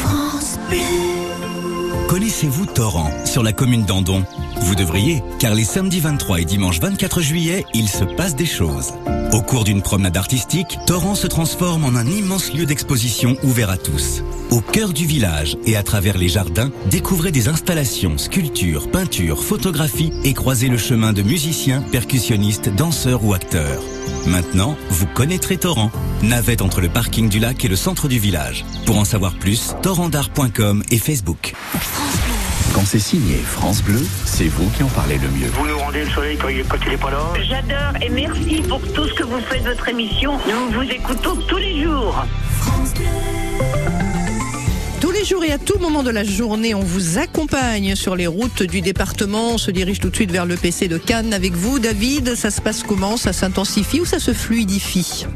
France 0.00 0.58
Bleu. 0.68 0.78
Connaissez-vous 2.08 2.66
Torrent, 2.66 3.10
sur 3.24 3.42
la 3.42 3.52
commune 3.52 3.86
d'Andon? 3.86 4.22
Vous 4.64 4.74
devriez, 4.74 5.22
car 5.38 5.54
les 5.54 5.64
samedis 5.64 6.00
23 6.00 6.40
et 6.40 6.44
dimanche 6.46 6.80
24 6.80 7.20
juillet, 7.20 7.66
il 7.74 7.86
se 7.86 8.02
passe 8.02 8.34
des 8.34 8.46
choses. 8.46 8.94
Au 9.34 9.42
cours 9.42 9.64
d'une 9.64 9.82
promenade 9.82 10.16
artistique, 10.16 10.78
Torrent 10.86 11.14
se 11.14 11.26
transforme 11.26 11.84
en 11.84 11.96
un 11.96 12.06
immense 12.06 12.50
lieu 12.54 12.64
d'exposition 12.64 13.36
ouvert 13.42 13.68
à 13.68 13.76
tous. 13.76 14.22
Au 14.50 14.62
cœur 14.62 14.94
du 14.94 15.04
village 15.04 15.58
et 15.66 15.76
à 15.76 15.82
travers 15.82 16.16
les 16.16 16.30
jardins, 16.30 16.70
découvrez 16.88 17.30
des 17.30 17.48
installations, 17.48 18.16
sculptures, 18.16 18.90
peintures, 18.90 19.44
photographies 19.44 20.14
et 20.24 20.32
croisez 20.32 20.68
le 20.68 20.78
chemin 20.78 21.12
de 21.12 21.20
musiciens, 21.20 21.82
percussionnistes, 21.92 22.70
danseurs 22.70 23.22
ou 23.22 23.34
acteurs. 23.34 23.82
Maintenant, 24.26 24.78
vous 24.88 25.06
connaîtrez 25.06 25.58
Torrent. 25.58 25.90
Navette 26.22 26.62
entre 26.62 26.80
le 26.80 26.88
parking 26.88 27.28
du 27.28 27.38
lac 27.38 27.62
et 27.66 27.68
le 27.68 27.76
centre 27.76 28.08
du 28.08 28.18
village. 28.18 28.64
Pour 28.86 28.96
en 28.96 29.04
savoir 29.04 29.34
plus, 29.34 29.74
torrentdart.com 29.82 30.82
et 30.90 30.98
Facebook. 30.98 31.54
Quand 32.74 32.84
c'est 32.84 32.98
signé 32.98 33.36
France 33.36 33.84
Bleu, 33.84 34.00
c'est 34.24 34.48
vous 34.48 34.68
qui 34.70 34.82
en 34.82 34.88
parlez 34.88 35.16
le 35.18 35.28
mieux. 35.28 35.46
Vous 35.52 35.64
nous 35.64 35.78
rendez 35.78 36.02
le 36.04 36.10
soleil 36.10 36.36
quand 36.36 36.48
il, 36.48 36.64
quand 36.64 36.76
il 36.84 36.94
est 36.94 36.96
pas 36.96 37.12
là 37.12 37.20
J'adore 37.48 38.02
et 38.02 38.08
merci 38.08 38.62
pour 38.68 38.80
tout 38.92 39.06
ce 39.06 39.14
que 39.14 39.22
vous 39.22 39.38
faites 39.48 39.62
de 39.62 39.68
votre 39.68 39.88
émission. 39.88 40.32
Nous 40.48 40.72
vous 40.72 40.90
écoutons 40.90 41.36
tous 41.46 41.58
les 41.58 41.84
jours. 41.84 42.24
Tous 45.00 45.12
les 45.12 45.24
jours 45.24 45.44
et 45.44 45.52
à 45.52 45.58
tout 45.58 45.78
moment 45.78 46.02
de 46.02 46.10
la 46.10 46.24
journée, 46.24 46.74
on 46.74 46.80
vous 46.80 47.18
accompagne 47.18 47.94
sur 47.94 48.16
les 48.16 48.26
routes 48.26 48.64
du 48.64 48.80
département. 48.80 49.52
On 49.52 49.58
se 49.58 49.70
dirige 49.70 50.00
tout 50.00 50.10
de 50.10 50.16
suite 50.16 50.32
vers 50.32 50.44
le 50.44 50.56
PC 50.56 50.88
de 50.88 50.98
Cannes 50.98 51.32
avec 51.32 51.52
vous. 51.52 51.78
David, 51.78 52.34
ça 52.34 52.50
se 52.50 52.60
passe 52.60 52.82
comment? 52.82 53.16
Ça 53.16 53.32
s'intensifie 53.32 54.00
ou 54.00 54.04
ça 54.04 54.18
se 54.18 54.32
fluidifie? 54.32 55.26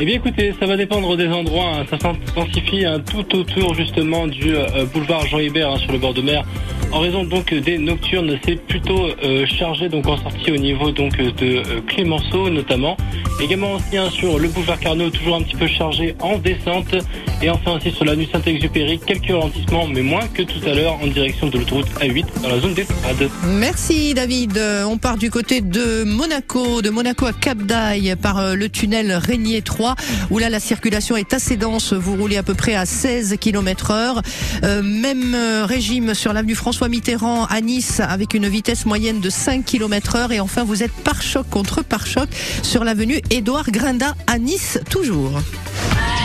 Eh 0.00 0.04
bien 0.04 0.14
écoutez, 0.14 0.54
ça 0.60 0.66
va 0.66 0.76
dépendre 0.76 1.16
des 1.16 1.26
endroits. 1.26 1.72
hein. 1.74 1.84
Ça 1.90 1.98
s'intensifie 1.98 2.84
hein, 2.84 3.00
tout 3.00 3.34
autour 3.36 3.74
justement 3.74 4.28
du 4.28 4.54
euh, 4.54 4.84
boulevard 4.94 5.26
Jean 5.26 5.38
Hébert 5.40 5.72
hein, 5.72 5.78
sur 5.78 5.90
le 5.90 5.98
bord 5.98 6.14
de 6.14 6.22
mer. 6.22 6.44
En 6.92 7.00
raison 7.00 7.24
donc 7.24 7.52
des 7.52 7.76
nocturnes, 7.78 8.38
c'est 8.46 8.56
plutôt 8.64 9.08
euh, 9.24 9.44
chargé 9.46 9.88
donc 9.88 10.06
en 10.06 10.16
sortie 10.16 10.52
au 10.52 10.56
niveau 10.56 10.92
donc 10.92 11.16
de 11.18 11.56
euh, 11.56 11.80
Clémenceau 11.88 12.48
notamment. 12.48 12.96
Également 13.42 13.74
aussi 13.74 13.96
sur 14.16 14.38
le 14.38 14.48
boulevard 14.48 14.78
Carnot, 14.78 15.10
toujours 15.10 15.36
un 15.36 15.42
petit 15.42 15.56
peu 15.56 15.66
chargé 15.66 16.14
en 16.20 16.38
descente. 16.38 16.94
Et 17.42 17.50
enfin 17.50 17.76
aussi 17.76 17.90
sur 17.92 18.04
la 18.04 18.16
nuit 18.16 18.28
Saint-Exupéry, 18.32 18.98
quelques 19.04 19.28
ralentissements, 19.28 19.86
mais 19.86 20.02
moins 20.02 20.26
que 20.34 20.42
tout 20.42 20.58
à 20.66 20.74
l'heure 20.74 20.94
en 21.02 21.06
direction 21.06 21.48
de 21.48 21.58
l'autoroute 21.58 21.86
A8 22.00 22.24
dans 22.42 22.48
la 22.48 22.58
zone 22.58 22.74
des 22.74 22.84
Strades. 22.84 23.28
Merci 23.46 24.14
David. 24.14 24.60
On 24.86 24.96
part 24.98 25.18
du 25.18 25.30
côté 25.30 25.60
de 25.60 26.04
Monaco, 26.04 26.82
de 26.82 26.90
Monaco 26.90 27.26
à 27.26 27.32
Cap 27.32 27.58
d'Aille 27.58 28.14
par 28.20 28.56
le 28.56 28.68
tunnel 28.68 29.12
Régnier 29.12 29.62
3 29.62 29.87
où 30.30 30.38
là 30.38 30.48
la 30.48 30.60
circulation 30.60 31.16
est 31.16 31.32
assez 31.34 31.56
dense. 31.56 31.92
Vous 31.92 32.16
roulez 32.16 32.36
à 32.36 32.42
peu 32.42 32.54
près 32.54 32.74
à 32.74 32.86
16 32.86 33.36
km 33.40 33.90
heure. 33.90 34.22
Euh, 34.64 34.82
même 34.82 35.34
euh, 35.34 35.64
régime 35.66 36.14
sur 36.14 36.32
l'avenue 36.32 36.54
François 36.54 36.88
Mitterrand 36.88 37.44
à 37.46 37.60
Nice 37.60 38.00
avec 38.00 38.34
une 38.34 38.48
vitesse 38.48 38.86
moyenne 38.86 39.20
de 39.20 39.30
5 39.30 39.64
km 39.64 40.16
heure. 40.16 40.32
Et 40.32 40.40
enfin 40.40 40.64
vous 40.64 40.82
êtes 40.82 40.92
par 40.92 41.22
choc 41.22 41.48
contre 41.48 41.82
par 41.82 42.06
choc 42.06 42.28
sur 42.62 42.84
l'avenue 42.84 43.20
Édouard 43.30 43.70
Grinda 43.70 44.14
à 44.26 44.38
Nice 44.38 44.78
toujours. 44.90 45.40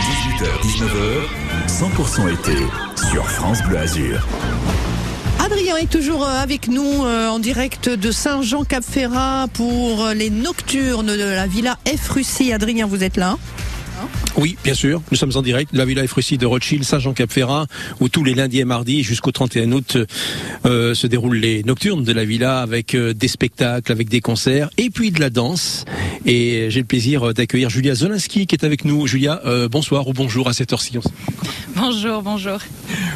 18h, 0.04 0.46
19h, 0.62 1.24
100% 1.68 2.32
été 2.32 2.56
sur 3.10 3.26
France 3.28 3.62
Bleu 3.62 3.78
Azur. 3.78 4.26
Adrien 5.44 5.76
est 5.76 5.90
toujours 5.90 6.24
euh, 6.24 6.42
avec 6.42 6.68
nous 6.68 7.04
euh, 7.04 7.28
en 7.28 7.38
direct 7.38 7.90
de 7.90 8.10
Saint-Jean-Cap-Ferrat 8.10 9.48
pour 9.52 10.06
euh, 10.06 10.14
les 10.14 10.30
nocturnes 10.30 11.14
de 11.14 11.22
la 11.22 11.46
Villa 11.46 11.76
F. 11.86 12.08
Russie. 12.08 12.50
Adrien, 12.50 12.86
vous 12.86 13.04
êtes 13.04 13.18
là 13.18 13.36
Oui, 14.36 14.56
bien 14.64 14.74
sûr. 14.74 15.00
Nous 15.12 15.16
sommes 15.16 15.30
en 15.36 15.42
direct 15.42 15.72
de 15.72 15.78
la 15.78 15.84
Villa 15.84 16.02
Efrussi 16.02 16.38
de 16.38 16.46
Rothschild, 16.46 16.82
Saint-Jean-Cap-Ferrat, 16.82 17.66
où 18.00 18.08
tous 18.08 18.24
les 18.24 18.34
lundis 18.34 18.58
et 18.58 18.64
mardis 18.64 19.04
jusqu'au 19.04 19.30
31 19.30 19.70
août 19.72 19.96
euh, 20.66 20.94
se 20.94 21.06
déroulent 21.06 21.36
les 21.36 21.62
nocturnes 21.62 22.02
de 22.02 22.12
la 22.12 22.24
Villa 22.24 22.60
avec 22.60 22.94
euh, 22.94 23.14
des 23.14 23.28
spectacles, 23.28 23.92
avec 23.92 24.08
des 24.08 24.20
concerts 24.20 24.70
et 24.76 24.90
puis 24.90 25.12
de 25.12 25.20
la 25.20 25.30
danse. 25.30 25.84
Et 26.26 26.66
j'ai 26.70 26.80
le 26.80 26.86
plaisir 26.86 27.28
euh, 27.28 27.32
d'accueillir 27.32 27.70
Julia 27.70 27.94
Zolinski 27.94 28.46
qui 28.46 28.54
est 28.56 28.64
avec 28.64 28.84
nous. 28.84 29.06
Julia, 29.06 29.40
euh, 29.44 29.68
bonsoir 29.68 30.08
ou 30.08 30.12
bonjour 30.12 30.48
à 30.48 30.52
cette 30.52 30.72
heure-ci. 30.72 30.98
Bonjour, 31.76 32.22
bonjour. 32.22 32.58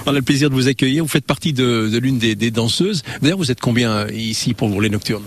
On 0.06 0.10
a 0.10 0.14
le 0.14 0.22
plaisir 0.22 0.50
de 0.50 0.54
vous 0.54 0.68
accueillir. 0.68 1.02
Vous 1.02 1.08
faites 1.10 1.26
partie 1.26 1.52
de, 1.52 1.88
de 1.92 1.98
l'une 1.98 2.18
des, 2.18 2.36
des 2.36 2.50
danseuses. 2.50 3.02
D'ailleurs, 3.22 3.38
vous 3.38 3.50
êtes 3.50 3.60
combien 3.60 4.08
ici 4.08 4.54
pour 4.54 4.80
les 4.80 4.90
nocturnes? 4.90 5.24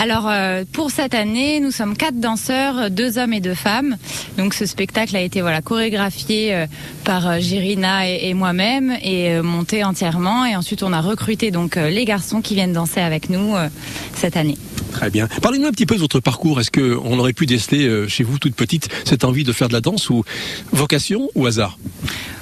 Alors 0.00 0.30
euh, 0.30 0.64
pour 0.72 0.90
cette 0.90 1.12
année, 1.12 1.60
nous 1.60 1.70
sommes 1.70 1.94
quatre 1.94 2.18
danseurs, 2.18 2.90
deux 2.90 3.18
hommes 3.18 3.34
et 3.34 3.40
deux 3.42 3.54
femmes. 3.54 3.98
Donc 4.38 4.54
ce 4.54 4.64
spectacle 4.64 5.14
a 5.14 5.20
été 5.20 5.42
voilà 5.42 5.60
chorégraphié 5.60 6.54
euh, 6.54 6.66
par 7.04 7.28
euh, 7.28 7.38
Girina 7.38 8.08
et, 8.08 8.30
et 8.30 8.32
moi-même 8.32 8.96
et 9.02 9.28
euh, 9.28 9.42
monté 9.42 9.84
entièrement. 9.84 10.46
Et 10.46 10.56
ensuite 10.56 10.82
on 10.82 10.94
a 10.94 11.02
recruté 11.02 11.50
donc 11.50 11.76
les 11.76 12.06
garçons 12.06 12.40
qui 12.40 12.54
viennent 12.54 12.72
danser 12.72 13.00
avec 13.00 13.28
nous 13.28 13.54
cette 14.14 14.38
année. 14.38 14.56
Très 14.92 15.10
bien. 15.10 15.28
Parlez-nous 15.42 15.66
un 15.66 15.70
petit 15.70 15.86
peu 15.86 15.96
de 15.96 16.00
votre 16.00 16.20
parcours. 16.20 16.60
Est-ce 16.60 16.70
qu'on 16.70 17.18
aurait 17.18 17.34
pu 17.34 17.44
déceler 17.44 18.08
chez 18.08 18.24
vous, 18.24 18.38
toute 18.38 18.54
petite, 18.54 18.88
cette 19.04 19.24
envie 19.24 19.44
de 19.44 19.52
faire 19.52 19.68
de 19.68 19.74
la 19.74 19.80
danse 19.82 20.08
ou 20.08 20.24
vocation 20.72 21.28
ou 21.34 21.46
hasard? 21.46 21.78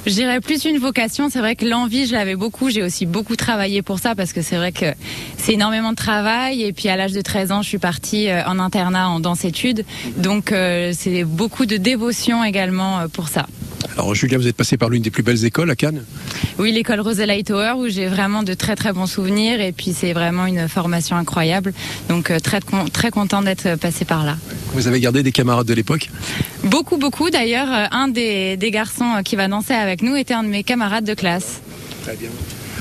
Je 0.06 0.12
dirais 0.12 0.40
plus 0.40 0.64
une 0.64 0.78
vocation. 0.78 1.28
C'est 1.28 1.40
vrai 1.40 1.54
que 1.54 1.66
l'envie, 1.66 2.06
je 2.06 2.12
l'avais 2.12 2.36
beaucoup. 2.36 2.70
J'ai 2.70 2.82
aussi 2.82 3.04
beaucoup 3.04 3.36
travaillé 3.36 3.82
pour 3.82 3.98
ça 3.98 4.14
parce 4.14 4.32
que 4.32 4.40
c'est 4.40 4.56
vrai 4.56 4.72
que 4.72 4.86
c'est 5.36 5.52
énormément 5.52 5.90
de 5.90 5.96
travail. 5.96 6.62
Et 6.62 6.72
puis 6.72 6.88
à 6.88 6.96
l'âge 6.96 7.12
de 7.12 7.20
13 7.20 7.47
ans, 7.52 7.62
je 7.62 7.68
suis 7.68 7.78
partie 7.78 8.28
euh, 8.28 8.44
en 8.46 8.58
internat 8.58 9.08
en 9.08 9.20
danse-études. 9.20 9.84
Donc 10.16 10.52
euh, 10.52 10.92
c'est 10.94 11.24
beaucoup 11.24 11.66
de 11.66 11.76
dévotion 11.76 12.44
également 12.44 13.00
euh, 13.00 13.08
pour 13.08 13.28
ça. 13.28 13.46
Alors 13.96 14.14
Julia, 14.14 14.38
vous 14.38 14.46
êtes 14.46 14.56
passée 14.56 14.76
par 14.76 14.88
l'une 14.88 15.02
des 15.02 15.10
plus 15.10 15.22
belles 15.22 15.44
écoles 15.44 15.70
à 15.70 15.76
Cannes? 15.76 16.04
Oui, 16.58 16.72
l'école 16.72 17.00
Rosella 17.00 17.34
Hightower 17.34 17.74
où 17.76 17.88
j'ai 17.88 18.06
vraiment 18.06 18.42
de 18.42 18.54
très 18.54 18.76
très 18.76 18.92
bons 18.92 19.06
souvenirs. 19.06 19.60
Et 19.60 19.72
puis 19.72 19.92
c'est 19.92 20.12
vraiment 20.12 20.46
une 20.46 20.68
formation 20.68 21.16
incroyable. 21.16 21.72
Donc 22.08 22.32
très 22.42 22.60
très 22.92 23.10
content 23.10 23.42
d'être 23.42 23.76
passée 23.76 24.04
par 24.04 24.24
là. 24.24 24.36
Vous 24.74 24.86
avez 24.86 25.00
gardé 25.00 25.22
des 25.22 25.32
camarades 25.32 25.66
de 25.66 25.74
l'époque? 25.74 26.10
Beaucoup, 26.64 26.96
beaucoup. 26.96 27.30
D'ailleurs, 27.30 27.68
un 27.90 28.08
des, 28.08 28.56
des 28.56 28.70
garçons 28.70 29.22
qui 29.24 29.36
va 29.36 29.48
danser 29.48 29.74
avec 29.74 30.02
nous 30.02 30.16
était 30.16 30.34
un 30.34 30.42
de 30.42 30.48
mes 30.48 30.64
camarades 30.64 31.04
de 31.04 31.14
classe. 31.14 31.60
Très 32.02 32.16
bien. 32.16 32.30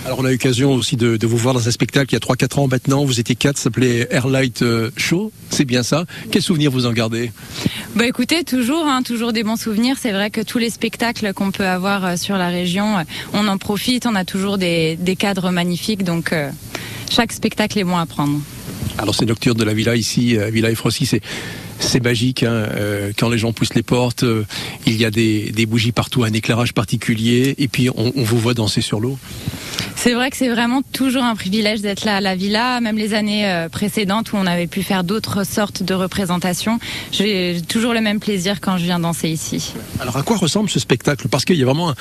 Alors 0.08 0.20
on 0.20 0.24
a 0.26 0.30
eu 0.30 0.36
l'occasion 0.36 0.72
aussi 0.72 0.96
de, 0.96 1.18
de 1.18 1.28
vous 1.28 1.36
voir 1.36 1.54
dans 1.54 1.68
un 1.68 1.72
spectacle 1.72 2.12
il 2.12 2.14
y 2.14 2.16
a 2.16 2.20
3-4 2.20 2.62
ans 2.62 2.68
maintenant. 2.70 3.04
Vous 3.04 3.20
étiez 3.20 3.36
quatre, 3.36 3.58
ça 3.58 3.64
s'appelait 3.64 4.08
Airlight 4.10 4.62
euh, 4.62 4.90
Show. 4.96 5.34
C'est 5.50 5.66
bien 5.66 5.84
ça. 5.84 6.06
Quels 6.32 6.42
souvenirs 6.42 6.72
vous 6.72 6.86
en 6.86 6.94
gardez? 6.94 7.30
Bah 7.94 8.08
écoutez, 8.08 8.46
toujours, 8.46 8.86
hein, 8.86 9.04
toujours 9.04 9.34
des 9.34 9.44
bons 9.44 9.58
souvenirs. 9.58 9.98
C'est 10.00 10.14
vrai 10.14 10.30
que 10.30 10.40
tous 10.40 10.60
les 10.60 10.70
spectacles 10.70 11.34
qu'on 11.34 11.52
peut 11.52 11.68
avoir 11.68 12.06
euh, 12.06 12.16
sur 12.16 12.38
la 12.38 12.48
région, 12.48 13.00
euh, 13.00 13.04
on 13.34 13.50
en 13.50 13.58
profite. 13.58 14.06
On 14.06 14.16
a 14.16 14.24
toujours 14.24 14.58
des, 14.58 14.96
des 14.96 15.18
cadres 15.18 15.52
magnifiques, 15.52 16.06
donc 16.06 16.32
euh, 16.32 16.52
chaque 17.12 17.34
spectacle 17.34 17.78
est 17.78 17.84
bon 17.84 17.98
à 17.98 18.06
prendre. 18.06 18.40
Alors 18.98 19.14
ces 19.14 19.26
nocturnes 19.26 19.58
de 19.58 19.66
la 19.66 19.74
villa 19.74 19.98
ici, 19.98 20.38
Villa 20.52 20.72
Efrossi, 20.72 21.06
c'est 21.06 21.22
c'est 21.80 22.04
magique. 22.04 22.44
hein, 22.44 22.50
euh, 22.50 23.12
quand 23.18 23.30
les 23.30 23.38
gens 23.38 23.54
poussent 23.54 23.74
les 23.76 23.84
portes, 23.84 24.24
euh, 24.24 24.46
il 24.86 24.96
y 24.98 25.06
a 25.06 25.12
des, 25.12 25.52
des 25.52 25.66
bougies 25.66 25.92
partout, 25.92 26.24
un 26.24 26.34
éclairage 26.34 26.74
particulier, 26.74 27.56
et 27.58 27.68
puis 27.68 27.90
on, 27.90 28.12
on 28.16 28.24
vous 28.24 28.38
voit 28.40 28.54
danser 28.54 28.82
sur 28.82 29.00
l'eau. 29.00 29.18
C'est 29.96 30.14
vrai 30.14 30.30
que 30.30 30.38
c'est 30.38 30.50
vraiment 30.50 30.82
toujours 30.94 31.24
un 31.24 31.36
privilège 31.36 31.82
d'être 31.82 32.06
là 32.06 32.18
à 32.18 32.22
la 32.22 32.36
villa, 32.36 32.80
même 32.82 32.98
les 32.98 33.14
années 33.14 33.50
euh, 33.50 33.70
précédentes 33.70 34.32
où 34.32 34.38
on 34.38 34.46
avait 34.46 34.68
pu 34.68 34.84
faire 34.84 35.04
d'autres 35.04 35.44
sortes 35.46 35.84
de 35.84 35.94
représentations. 35.94 36.80
J'ai 37.12 37.62
toujours 37.68 37.94
le 37.94 38.02
même 38.02 38.20
plaisir 38.20 38.62
quand 38.62 38.78
je 38.78 38.84
viens 38.84 39.00
danser 39.00 39.30
ici. 39.30 39.74
Alors 40.00 40.18
à 40.18 40.24
quoi 40.24 40.38
ressemble 40.38 40.70
ce 40.70 40.80
spectacle? 40.80 41.28
Parce 41.30 41.46
qu'il 41.46 41.58
y 41.58 41.64
a 41.64 41.66
vraiment 41.66 41.90
un, 41.92 41.96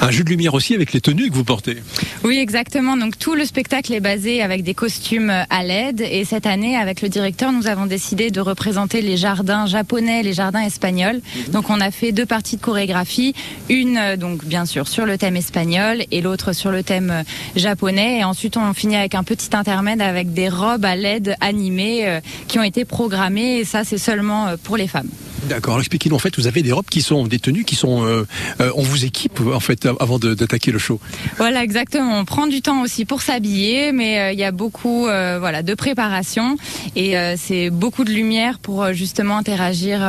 un 0.00 0.10
jeu 0.10 0.24
de 0.24 0.30
lumière 0.30 0.54
aussi 0.54 0.74
avec 0.74 0.92
les 0.92 1.00
tenues 1.00 1.30
que 1.30 1.34
vous 1.34 1.44
portez. 1.44 1.78
Oui, 2.24 2.38
exactement. 2.38 2.96
Donc 2.96 3.18
tout 3.18 3.34
le 3.34 3.44
spectacle 3.44 3.92
est 3.92 4.00
basé 4.00 4.42
avec 4.42 4.62
des 4.62 4.74
costumes 4.74 5.30
à 5.30 5.62
LED. 5.62 6.00
Et 6.00 6.24
cette 6.24 6.46
année, 6.46 6.76
avec 6.76 7.02
le 7.02 7.08
directeur, 7.08 7.52
nous 7.52 7.66
avons 7.66 7.86
décidé 7.86 8.30
de 8.30 8.40
représenter 8.40 9.02
les 9.02 9.16
jardins 9.16 9.66
japonais, 9.66 10.22
les 10.22 10.32
jardins 10.32 10.62
espagnols. 10.62 11.20
Donc 11.48 11.70
on 11.70 11.80
a 11.80 11.90
fait 11.90 12.12
deux 12.12 12.26
parties 12.26 12.56
de 12.56 12.62
chorégraphie, 12.62 13.34
une 13.68 13.96
euh, 13.98 14.16
donc 14.16 14.44
bien 14.44 14.66
sûr 14.66 14.88
sur 14.88 15.06
le 15.06 15.18
thème 15.18 15.36
espagnol 15.36 16.02
et 16.10 16.20
l'autre 16.20 16.52
sur 16.52 16.70
le 16.70 16.82
thème 16.82 17.10
euh, 17.10 17.22
japonais. 17.56 18.18
Et 18.18 18.24
ensuite 18.24 18.56
on 18.56 18.72
finit 18.74 18.96
avec 18.96 19.14
un 19.14 19.22
petit 19.22 19.54
intermède 19.54 20.00
avec 20.00 20.32
des 20.32 20.48
robes 20.48 20.84
à 20.84 20.96
LED 20.96 21.36
animées 21.40 22.06
euh, 22.06 22.20
qui 22.48 22.58
ont 22.58 22.62
été 22.62 22.84
programmées. 22.84 23.58
Et 23.58 23.64
ça, 23.64 23.84
c'est 23.84 23.98
seulement 23.98 24.46
euh, 24.46 24.56
pour 24.62 24.76
les 24.76 24.88
femmes. 24.88 25.08
D'accord. 25.48 25.78
Expliquez-nous. 25.78 26.16
En 26.16 26.18
fait, 26.18 26.36
vous 26.36 26.46
avez 26.46 26.62
des 26.62 26.72
robes 26.72 26.86
qui 26.90 27.02
sont 27.02 27.26
des 27.26 27.38
tenues 27.38 27.64
qui 27.64 27.76
sont. 27.76 28.04
euh, 28.04 28.26
euh, 28.60 28.70
on 28.76 28.82
vous 28.82 29.04
équipe 29.04 29.40
en 29.40 29.60
fait 29.60 29.86
avant 30.00 30.18
d'attaquer 30.18 30.72
le 30.72 30.78
show. 30.78 31.00
Voilà, 31.36 31.62
exactement. 31.62 32.18
On 32.18 32.24
prend 32.24 32.46
du 32.46 32.62
temps 32.62 32.82
aussi 32.82 33.04
pour 33.04 33.22
s'habiller, 33.22 33.92
mais 33.92 34.18
euh, 34.20 34.32
il 34.32 34.38
y 34.38 34.44
a 34.44 34.52
beaucoup, 34.52 35.02
voilà, 35.04 35.62
de 35.62 35.74
préparation 35.74 36.56
et 36.96 37.14
c'est 37.36 37.70
beaucoup 37.70 38.04
de 38.04 38.10
lumière 38.10 38.58
pour 38.58 38.92
justement 38.92 39.36
interagir 39.36 40.00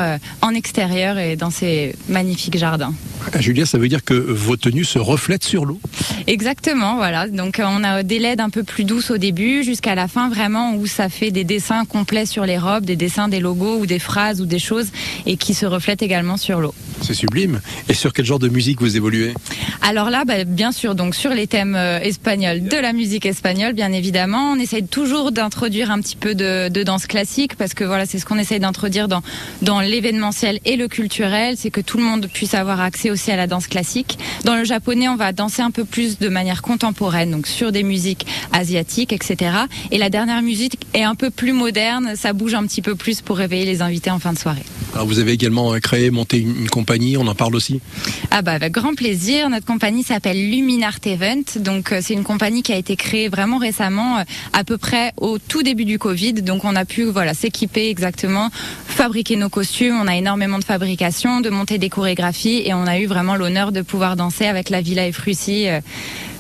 en 0.42 0.50
extérieur 0.52 1.18
et 1.18 1.36
dans 1.36 1.50
ces 1.50 1.96
magnifiques 2.10 2.58
jardins. 2.58 2.94
Ah, 3.34 3.42
Julia, 3.42 3.66
ça 3.66 3.78
veut 3.78 3.88
dire 3.88 4.04
que 4.04 4.14
vos 4.14 4.56
tenues 4.56 4.86
se 4.86 5.00
reflètent 5.00 5.44
sur 5.44 5.66
l'eau? 5.66 5.80
Exactement, 6.28 6.96
voilà. 6.96 7.28
Donc 7.28 7.62
on 7.64 7.84
a 7.84 8.04
des 8.04 8.20
LED 8.20 8.40
un 8.40 8.50
peu 8.50 8.64
plus 8.64 8.84
douces 8.84 9.12
au 9.12 9.18
début, 9.18 9.64
jusqu'à 9.64 9.96
la 9.96 10.08
fin 10.08 10.30
vraiment 10.30 10.76
où 10.76 10.88
ça 10.88 11.10
fait 11.10 11.32
des 11.32 11.44
dessins 11.44 11.86
complets 11.86 12.26
sur 12.26 12.46
les 12.46 12.58
robes, 12.58 12.86
des 12.86 12.96
dessins, 12.96 13.28
des 13.28 13.40
logos 13.40 13.78
ou 13.80 13.86
des 13.86 14.00
phrases 14.00 14.42
ou 14.42 14.46
des 14.46 14.60
choses 14.60 14.88
et 15.26 15.38
qui 15.38 15.54
se 15.54 15.66
reflètent 15.66 16.02
également 16.02 16.38
sur 16.38 16.60
l'eau. 16.62 16.74
C'est 17.02 17.14
sublime. 17.14 17.62
Et 17.90 17.94
sur 17.94 18.14
quel 18.14 18.26
genre 18.26 18.40
de 18.40 18.50
musique 18.50 18.80
vous 18.82 18.96
évoluez? 18.98 19.34
Alors 19.82 20.10
là, 20.10 20.24
bah, 20.26 20.44
bien 20.46 20.72
sûr, 20.72 20.96
donc 20.96 21.16
sur 21.16 21.32
les 21.32 21.48
thèmes 21.48 21.76
euh, 21.76 22.00
espagnols, 22.00 22.64
de 22.64 22.78
la 22.78 22.94
musique 22.94 23.26
espagnole, 23.26 23.74
bien 23.74 23.92
évidemment, 23.92 24.52
on 24.52 24.60
essaye 24.60 24.86
toujours 24.86 25.32
d'introduire 25.32 25.92
un 25.92 26.00
petit 26.00 26.16
peu 26.16 26.36
de, 26.36 26.70
de 26.70 26.84
danse 26.84 27.06
classique 27.06 27.56
parce 27.56 27.74
que 27.74 27.84
voilà, 27.84 28.06
c'est 28.06 28.20
ce 28.20 28.26
qu'on 28.26 28.38
essaye 28.38 28.60
d'introduire 28.60 29.08
dans 29.08 29.22
dans 29.62 29.82
l'événementiel 29.82 30.60
et 30.66 30.76
le 30.76 30.88
culturel, 30.88 31.56
c'est 31.58 31.72
que 31.72 31.82
tout 31.82 31.98
le 31.98 32.04
monde 32.04 32.28
puisse 32.32 32.54
avoir 32.54 32.82
accès 32.82 33.10
aussi 33.10 33.32
à 33.32 33.36
la 33.36 33.48
danse 33.48 33.68
classique. 33.68 34.18
Dans 34.44 34.56
le 34.56 34.64
japonais, 34.64 35.08
on 35.10 35.16
va 35.16 35.32
danser 35.32 35.62
un 35.62 35.72
peu 35.72 35.86
plus 35.86 36.20
de 36.20 36.30
manière 36.30 36.62
contemporaine, 36.62 37.32
donc 37.32 37.48
sur 37.48 37.72
des 37.72 37.84
musiques 37.84 38.26
asiatiques, 38.52 39.14
etc. 39.14 39.58
Et 39.92 39.98
la 39.98 40.10
dernière 40.10 40.42
musique 40.42 40.80
est 40.94 41.04
un 41.04 41.16
peu 41.16 41.30
plus 41.30 41.54
moderne, 41.54 42.14
ça 42.16 42.34
bouge 42.34 42.54
un 42.54 42.64
petit 42.64 42.82
peu 42.82 42.96
plus 42.96 43.22
pour 43.22 43.38
réveiller 43.38 43.66
les 43.66 43.82
invités 43.82 44.12
en 44.12 44.20
fin 44.20 44.34
de 44.34 44.40
soirée. 44.40 44.64
Alors, 44.96 45.08
vous 45.08 45.20
avez 45.20 45.34
également 45.34 45.74
euh, 45.74 45.80
créé, 45.80 46.10
monté 46.10 46.40
une, 46.40 46.70
compagnie. 46.70 47.18
On 47.18 47.28
en 47.28 47.36
parle 47.36 47.54
aussi. 47.56 47.82
Ah 48.32 48.42
bah 48.42 48.54
avec 48.54 48.72
grand 48.72 48.96
plaisir. 48.96 49.50
Notre 49.50 49.66
compagnie 49.66 50.04
s'appelle 50.04 50.50
Luminart 50.50 51.00
Event. 51.06 51.44
Donc 51.58 51.92
euh, 51.92 52.00
c'est 52.02 52.14
une 52.14 52.24
compagnie 52.24 52.64
qui 52.64 52.72
a 52.72 52.78
été 52.78 52.96
créée 52.96 53.28
vraiment 53.28 53.58
récemment, 53.58 54.20
euh, 54.20 54.24
à 54.54 54.64
peu 54.64 54.78
près 54.78 55.12
au 55.18 55.38
tout 55.38 55.64
début 55.64 55.84
du 55.84 56.00
Covid. 56.00 56.34
Donc 56.34 56.64
on 56.64 56.78
a 56.78 56.86
pu 56.86 57.04
voilà 57.04 57.34
s'équiper 57.34 57.90
exactement, 57.90 58.50
fabriquer 58.88 59.36
nos 59.36 59.50
costumes. 59.50 59.98
On 60.02 60.08
a 60.08 60.16
énormément 60.16 60.60
de 60.60 60.64
fabrication, 60.64 61.42
de 61.42 61.50
monter 61.50 61.78
des 61.78 61.90
chorégraphies 61.90 62.64
et 62.66 62.74
on 62.74 62.88
a 62.88 62.98
eu 62.98 63.06
vraiment 63.06 63.36
l'honneur 63.36 63.74
de 63.74 63.82
pouvoir 63.82 64.16
danser 64.16 64.46
avec 64.46 64.70
la 64.70 64.80
Villa 64.80 65.06
Efrussi 65.08 65.68
euh, 65.68 65.82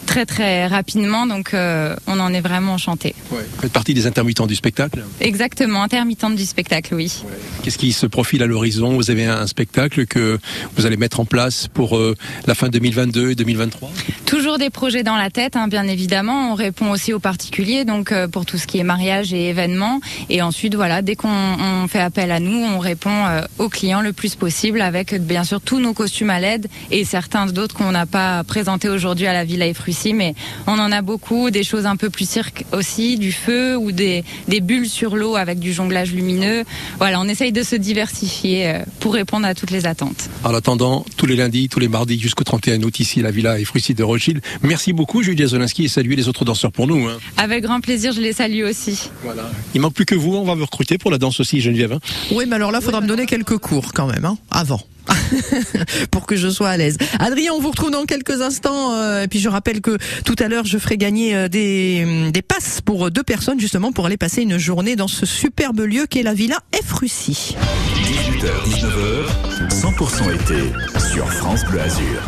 très 0.06 0.26
très 0.26 0.68
rapidement. 0.68 1.28
Donc 1.28 1.54
euh, 1.54 1.96
on 2.08 2.20
en 2.20 2.34
est 2.34 2.42
vraiment 2.42 2.74
enchanté. 2.74 3.16
Vous 3.30 3.38
faites 3.60 3.72
partie 3.72 3.94
des 3.94 4.08
intermittents 4.08 4.48
du 4.48 4.56
spectacle. 4.56 5.04
Exactement, 5.20 5.84
intermittente 5.84 6.36
du 6.36 6.46
spectacle, 6.46 6.96
oui. 6.96 7.24
Qu'est-ce 7.64 7.78
qui 7.78 7.92
se 7.92 8.06
profile 8.06 8.44
à 8.44 8.46
l'horizon 8.46 8.96
Vous 8.96 9.12
avez 9.12 9.26
un, 9.26 9.48
spectacle 9.48 10.06
que 10.06 10.40
vous 10.76 10.86
allez 10.86 10.98
mettre 10.98 11.20
en 11.20 11.26
place 11.26 11.68
pour 11.68 11.98
euh, 11.98 12.16
la 12.48 12.56
fin 12.56 12.70
2022 12.70 13.32
et 13.32 13.36
2023 13.36 13.92
Toujours 14.26 14.58
des 14.58 14.70
projets 14.70 15.04
dans 15.04 15.16
la 15.16 15.30
tête, 15.30 15.56
hein, 15.56 15.68
bien 15.68 15.88
évidemment. 15.88 16.52
On 16.52 16.56
répond 16.56 16.92
aussi 16.92 17.14
aux 17.14 17.20
particuliers, 17.20 17.86
donc 17.86 18.12
euh, 18.12 18.28
pour 18.28 18.46
tout 18.46 18.58
ce 18.58 18.68
qui 18.68 18.80
est 18.80 18.84
mariage 18.84 19.34
et 19.34 19.50
événements. 19.50 20.00
Et 20.30 20.42
ensuite, 20.42 20.76
voilà, 20.76 21.02
dès 21.02 21.16
qu'on 21.16 21.30
on 21.30 21.88
fait 21.88 22.00
appel 22.00 22.32
à 22.32 22.40
nous, 22.40 22.58
on 22.58 22.80
répond 22.80 23.26
aux 23.60 23.70
clients 23.70 24.02
le 24.02 24.14
plus 24.14 24.36
possible 24.36 24.82
avec, 24.82 25.14
bien 25.16 25.44
sûr, 25.44 25.62
tous 25.62 25.80
nos 25.80 25.94
costumes 25.94 26.30
à 26.30 26.40
LED 26.40 26.68
et 26.92 27.06
certains 27.06 27.46
d'autres 27.46 27.76
qu'on 27.76 27.92
n'a 27.92 28.06
pas 28.06 28.44
présentés 28.44 28.90
aujourd'hui 28.90 29.28
à 29.28 29.34
la 29.34 29.44
Villa 29.44 29.66
Mais 30.14 30.36
on 30.68 30.74
en 30.74 30.92
a 30.92 31.02
beaucoup, 31.02 31.50
des 31.52 31.64
choses 31.64 31.86
un 31.86 31.96
peu 31.96 32.10
plus 32.10 32.28
cirque 32.30 32.66
aussi, 32.72 33.18
du 33.18 33.32
feu 33.32 33.78
ou 33.78 33.92
des, 33.92 34.24
des 34.48 34.62
bulles 34.62 34.90
sur 34.90 35.16
l'eau 35.16 35.36
avec 35.36 35.60
du 35.60 35.74
jonglage 35.74 36.12
lumineux. 36.14 36.64
Voilà, 37.00 37.20
on 37.20 37.26
essaye 37.28 37.52
de 37.52 37.64
se 37.64 37.76
diversifier 37.76 38.68
euh, 38.68 38.80
pour 39.00 39.14
répondre 39.14 39.46
à 39.48 39.56
toutes 39.56 39.72
les 39.72 39.86
attentes. 39.86 40.30
En 40.44 40.54
attendant, 40.54 41.06
tous 41.18 41.26
les 41.26 41.36
lundis, 41.36 41.70
tous 41.70 41.80
les 41.80 41.88
mardis 41.88 42.20
jusqu'au 42.20 42.44
31 42.44 42.82
août 42.84 43.00
ici 43.00 43.20
à 43.20 43.24
la 43.24 43.32
Villa 43.32 43.60
Efrussi 43.60 43.94
de 43.94 44.04
Rothschild. 44.04 44.42
Merci 44.62 44.94
beaucoup 44.94 45.24
Julia 45.24 45.48
Zolinski 45.48 45.86
et 45.86 45.88
saluez 45.88 46.16
les 46.16 46.28
autres 46.28 46.46
danseurs 46.46 46.72
pour 46.72 46.88
nous. 46.88 47.08
hein. 47.08 47.18
Avec 47.38 47.64
grand 47.64 47.82
plaisir, 47.82 48.12
je 48.14 48.22
les 48.22 48.34
salue 48.34 48.64
aussi. 48.64 49.10
Voilà. 49.24 49.50
Il 49.74 49.82
manque 49.82 49.94
plus 49.94 50.06
que 50.06 50.16
vous, 50.16 50.34
on 50.36 50.44
va 50.44 50.56
vous 50.56 50.66
recruter 50.66 50.98
pour 50.98 51.12
la 51.12 51.18
danse 51.18 51.40
aussi 51.40 51.62
Geneviève. 51.62 51.94
hein. 51.94 52.00
Oui, 52.32 52.46
mais 52.48 52.56
alors 52.56 52.72
là, 52.72 52.82
faudra 52.82 53.02
me 53.02 53.08
donner 53.08 53.26
quelques 53.26 53.58
cours 53.58 53.94
quand 53.94 54.08
même, 54.08 54.26
hein, 54.26 54.38
avant. 54.52 54.82
pour 56.12 56.26
que 56.26 56.36
je 56.36 56.48
sois 56.48 56.70
à 56.70 56.78
l'aise. 56.78 56.98
Adrien, 57.20 57.52
on 57.54 57.60
vous 57.60 57.70
retrouve 57.70 57.92
dans 57.92 58.06
quelques 58.06 58.42
instants. 58.42 58.94
Euh, 58.94 59.24
et 59.24 59.28
puis 59.28 59.40
je 59.40 59.50
rappelle 59.50 59.82
que 59.82 59.98
tout 60.24 60.36
à 60.40 60.48
l'heure, 60.48 60.66
je 60.66 60.78
ferai 60.78 60.98
gagner 60.98 61.36
euh, 61.36 61.48
des, 61.48 62.04
euh, 62.06 62.32
des 62.32 62.42
passes 62.42 62.82
pour 62.82 63.12
deux 63.12 63.24
personnes 63.24 63.60
justement 63.60 63.92
pour 63.92 64.06
aller 64.06 64.18
passer 64.18 64.42
une 64.42 64.58
journée 64.58 64.96
dans 64.96 65.08
ce 65.08 65.26
superbe 65.26 65.82
lieu 65.82 66.06
qu'est 66.08 66.24
la 66.24 66.34
Villa 66.34 66.60
Efrussi. 66.78 67.56
18h, 68.04 68.50
19h, 68.68 69.70
100% 69.70 70.34
été 70.36 71.10
sur 71.14 71.28
France 71.34 71.64
Bleu 71.66 71.82
Azur. 71.82 72.22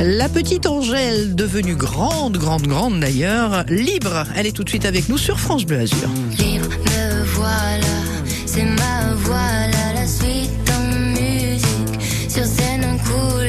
La 0.00 0.28
petite 0.28 0.66
Angèle, 0.66 1.34
devenue 1.34 1.74
grande, 1.74 2.36
grande, 2.36 2.68
grande 2.68 3.00
d'ailleurs, 3.00 3.64
libre, 3.68 4.24
elle 4.36 4.46
est 4.46 4.52
tout 4.52 4.62
de 4.62 4.68
suite 4.68 4.84
avec 4.84 5.08
nous 5.08 5.18
sur 5.18 5.40
France 5.40 5.64
Bleu 5.64 5.78
Azur. 5.78 6.08
Libre, 6.38 6.68
me 6.68 7.24
voilà, 7.34 7.86
c'est 8.46 8.64
ma 8.64 9.14
voilà. 9.16 9.77
cool. 13.18 13.47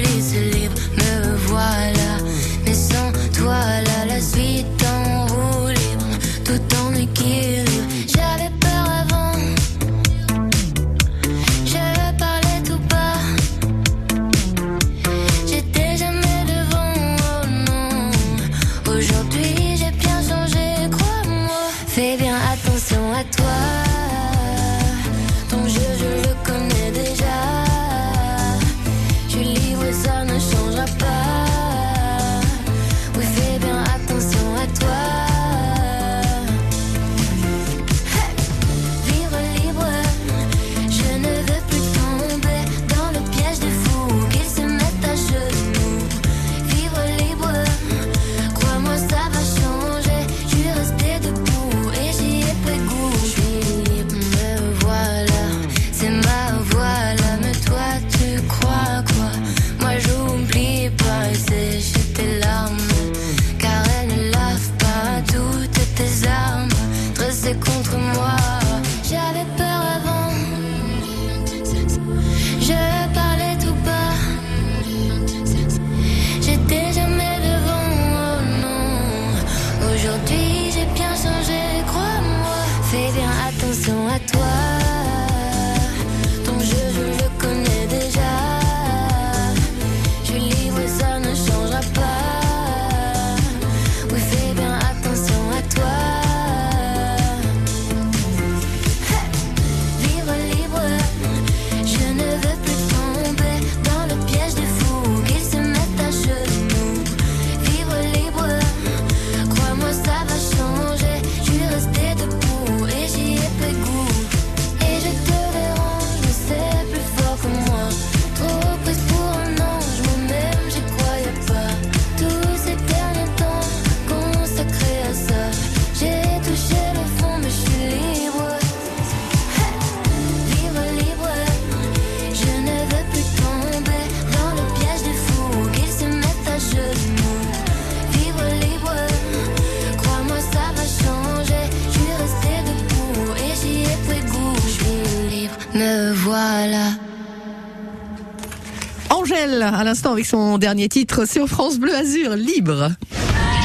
avec 149.90 150.26
son 150.26 150.60
dernier 150.60 150.88
titre 150.88 151.28
sur 151.28 151.48
France 151.48 151.80
Bleu 151.80 151.96
Azur, 151.96 152.36
libre. 152.36 152.92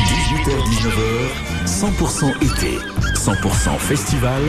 18h-19h, 0.09 1.67
100% 1.67 2.37
été, 2.43 2.79
100% 3.15 3.79
festival. 3.79 4.41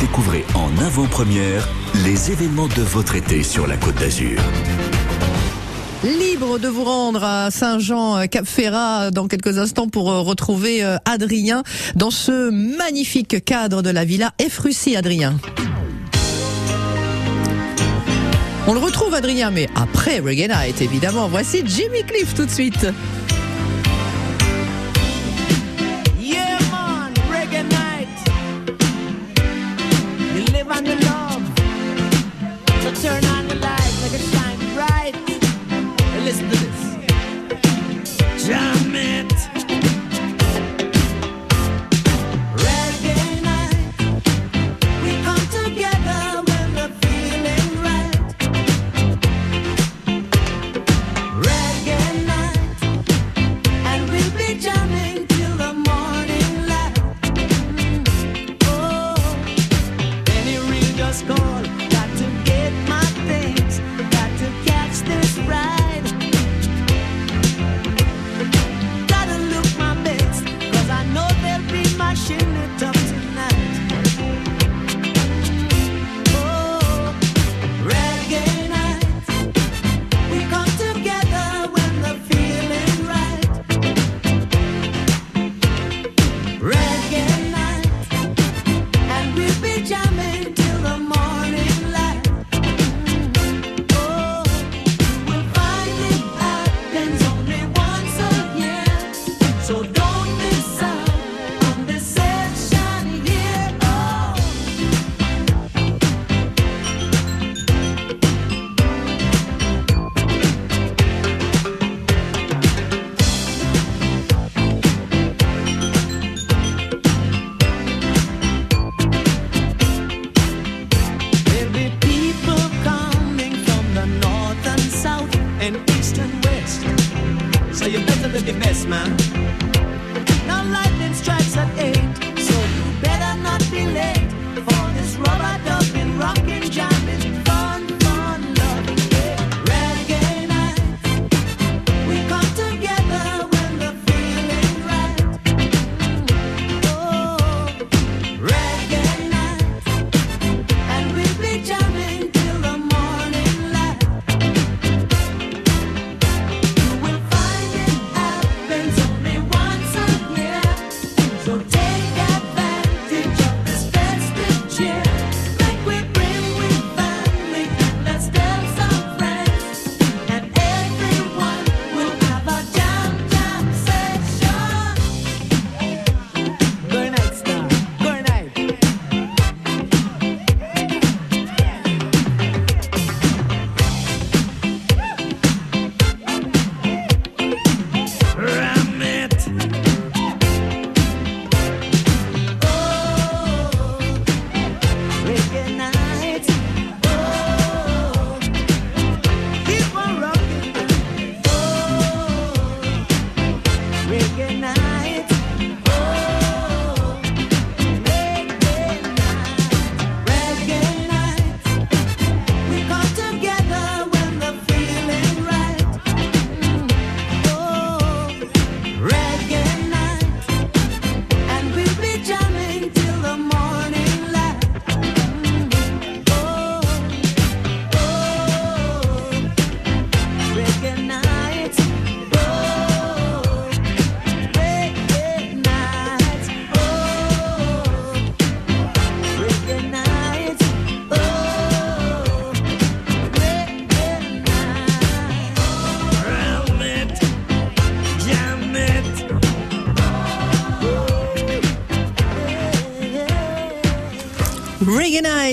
Découvrez 0.00 0.44
en 0.54 0.76
avant-première 0.84 1.68
les 2.04 2.32
événements 2.32 2.66
de 2.66 2.82
votre 2.82 3.14
été 3.14 3.44
sur 3.44 3.68
la 3.68 3.76
Côte 3.76 3.94
d'Azur. 3.94 4.40
Libre 6.02 6.58
de 6.58 6.66
vous 6.66 6.82
rendre 6.82 7.22
à 7.22 7.52
Saint-Jean-Cap-Ferrat 7.52 9.12
dans 9.12 9.28
quelques 9.28 9.58
instants 9.58 9.88
pour 9.88 10.10
euh, 10.10 10.20
retrouver 10.20 10.82
euh, 10.82 10.96
Adrien 11.04 11.62
dans 11.94 12.10
ce 12.10 12.50
magnifique 12.50 13.44
cadre 13.44 13.82
de 13.82 13.90
la 13.90 14.04
villa 14.04 14.32
F. 14.40 14.66
Adrien. 14.96 15.36
On 18.70 18.74
le 18.74 18.80
retrouve, 18.80 19.14
Adrien, 19.14 19.50
mais 19.50 19.66
après 19.74 20.18
Reggae 20.18 20.46
Night, 20.46 20.82
évidemment. 20.82 21.26
Voici 21.26 21.62
Jimmy 21.64 22.04
Cliff 22.04 22.34
tout 22.34 22.44
de 22.44 22.50
suite. 22.50 22.86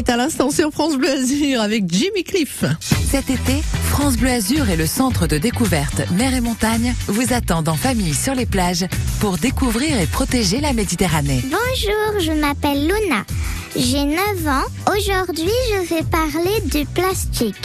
À 0.08 0.18
l'instant 0.18 0.52
sur 0.52 0.72
France 0.72 0.98
Bleu 0.98 1.10
Azur 1.10 1.62
avec 1.62 1.86
Jimmy 1.92 2.24
Cliff. 2.24 2.64
Cet 3.10 3.30
été, 3.32 3.64
France 3.90 4.18
Bleu 4.18 4.30
Azur 4.30 4.70
et 4.70 4.76
le 4.76 4.86
centre 4.86 5.26
de 5.26 5.40
découverte 5.40 6.02
Mer 6.12 6.36
et 6.36 6.42
Montagne 6.42 6.94
vous 7.08 7.34
attendent 7.34 7.70
en 7.70 7.76
famille 7.76 8.14
sur 8.14 8.36
les 8.36 8.46
plages 8.46 8.86
pour 9.20 9.38
découvrir 9.38 10.00
et 10.00 10.06
protéger 10.06 10.62
la 10.62 10.74
Méditerranée. 10.74 11.42
Bonjour, 11.46 12.20
je 12.20 12.32
m'appelle 12.34 12.84
Luna. 12.84 13.26
J'ai 13.76 14.04
9 14.04 14.48
ans. 14.48 14.94
Aujourd'hui, 14.96 15.52
je 15.74 15.96
vais 15.96 16.04
parler 16.04 16.62
du 16.66 16.86
plastique. 16.86 17.56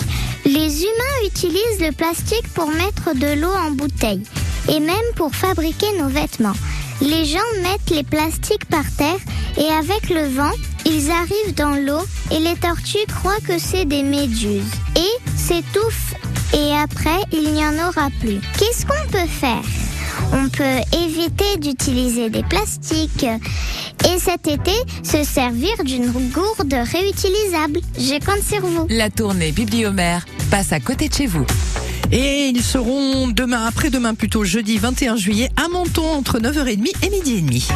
Les 0.47 0.83
humains 0.83 1.27
utilisent 1.27 1.81
le 1.81 1.93
plastique 1.93 2.49
pour 2.55 2.69
mettre 2.69 3.15
de 3.15 3.39
l'eau 3.39 3.53
en 3.53 3.73
bouteille 3.73 4.23
et 4.69 4.81
même 4.81 4.97
pour 5.15 5.35
fabriquer 5.35 5.87
nos 5.99 6.09
vêtements. 6.09 6.57
Les 7.03 7.27
gens 7.27 7.39
mettent 7.63 7.91
les 7.91 8.03
plastiques 8.03 8.65
par 8.67 8.85
terre 8.97 9.19
et 9.59 9.69
avec 9.69 10.09
le 10.11 10.27
vent, 10.29 10.53
ils 10.87 11.11
arrivent 11.11 11.55
dans 11.55 11.75
l'eau 11.75 12.03
et 12.31 12.39
les 12.39 12.57
tortues 12.57 13.07
croient 13.09 13.41
que 13.47 13.59
c'est 13.59 13.85
des 13.85 14.03
méduses 14.03 14.73
et 14.97 15.37
s'étouffent 15.37 16.15
et 16.53 16.73
après, 16.73 17.21
il 17.33 17.53
n'y 17.53 17.65
en 17.65 17.75
aura 17.75 18.09
plus. 18.21 18.41
Qu'est-ce 18.59 18.85
qu'on 18.85 19.09
peut 19.11 19.29
faire? 19.29 19.63
On 20.33 20.49
peut 20.49 20.81
éviter 20.93 21.57
d'utiliser 21.59 22.29
des 22.29 22.43
plastiques 22.43 23.25
et 23.25 24.19
cet 24.19 24.49
été 24.49 24.73
se 25.03 25.23
servir 25.25 25.73
d'une 25.85 26.11
gourde 26.11 26.73
réutilisable. 26.73 27.81
Je 27.97 28.25
compte 28.25 28.43
sur 28.43 28.67
vous. 28.67 28.87
La 28.89 29.11
tournée 29.11 29.53
Bibliomère 29.53 30.25
passe 30.51 30.73
à 30.73 30.81
côté 30.81 31.09
de 31.09 31.15
chez 31.15 31.27
vous. 31.27 31.47
Et 32.13 32.49
ils 32.49 32.63
seront 32.63 33.29
demain, 33.29 33.67
après-demain 33.67 34.15
plutôt, 34.15 34.45
jeudi 34.45 34.79
21 34.79 35.17
juillet, 35.17 35.49
à 35.57 35.69
Menton 35.69 36.09
entre 36.11 36.41
9h30 36.41 36.93
et 37.03 37.11
midi 37.11 37.35
et 37.35 37.41
demi. 37.41 37.69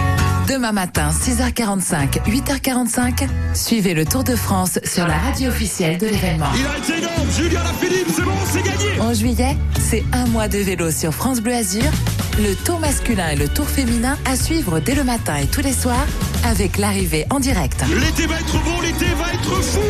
Demain 0.48 0.72
matin, 0.72 1.10
6h45, 1.10 2.22
8h45, 2.26 3.28
suivez 3.54 3.94
le 3.94 4.04
Tour 4.04 4.24
de 4.24 4.34
France 4.34 4.80
sur 4.84 5.06
la 5.06 5.16
radio 5.16 5.48
officielle 5.50 5.98
de 5.98 6.06
l'événement. 6.06 6.46
Il 6.56 6.66
a 6.66 6.78
été 6.78 6.98
énorme, 6.98 7.30
Julien 7.30 7.62
Lafilippe, 7.62 8.08
c'est 8.14 8.22
bon, 8.22 8.32
c'est 8.52 8.62
gagné 8.62 9.00
En 9.00 9.14
juillet, 9.14 9.56
c'est 9.78 10.04
un 10.12 10.26
mois 10.26 10.48
de 10.48 10.58
vélo 10.58 10.90
sur 10.90 11.14
France 11.14 11.40
Bleu 11.40 11.54
Azur, 11.54 11.90
le 12.38 12.54
tour 12.64 12.80
masculin 12.80 13.30
et 13.30 13.36
le 13.36 13.48
tour 13.48 13.68
féminin 13.68 14.18
à 14.24 14.36
suivre 14.36 14.80
dès 14.80 14.96
le 14.96 15.04
matin 15.04 15.36
et 15.36 15.46
tous 15.46 15.62
les 15.62 15.72
soirs 15.72 16.06
avec 16.44 16.76
l'arrivée 16.78 17.24
en 17.30 17.38
direct. 17.38 17.84
L'été 17.88 18.26
va 18.26 18.40
être 18.40 18.64
bon, 18.64 18.80
l'été 18.80 19.06
va 19.16 19.32
être 19.32 19.62
fou 19.62 19.80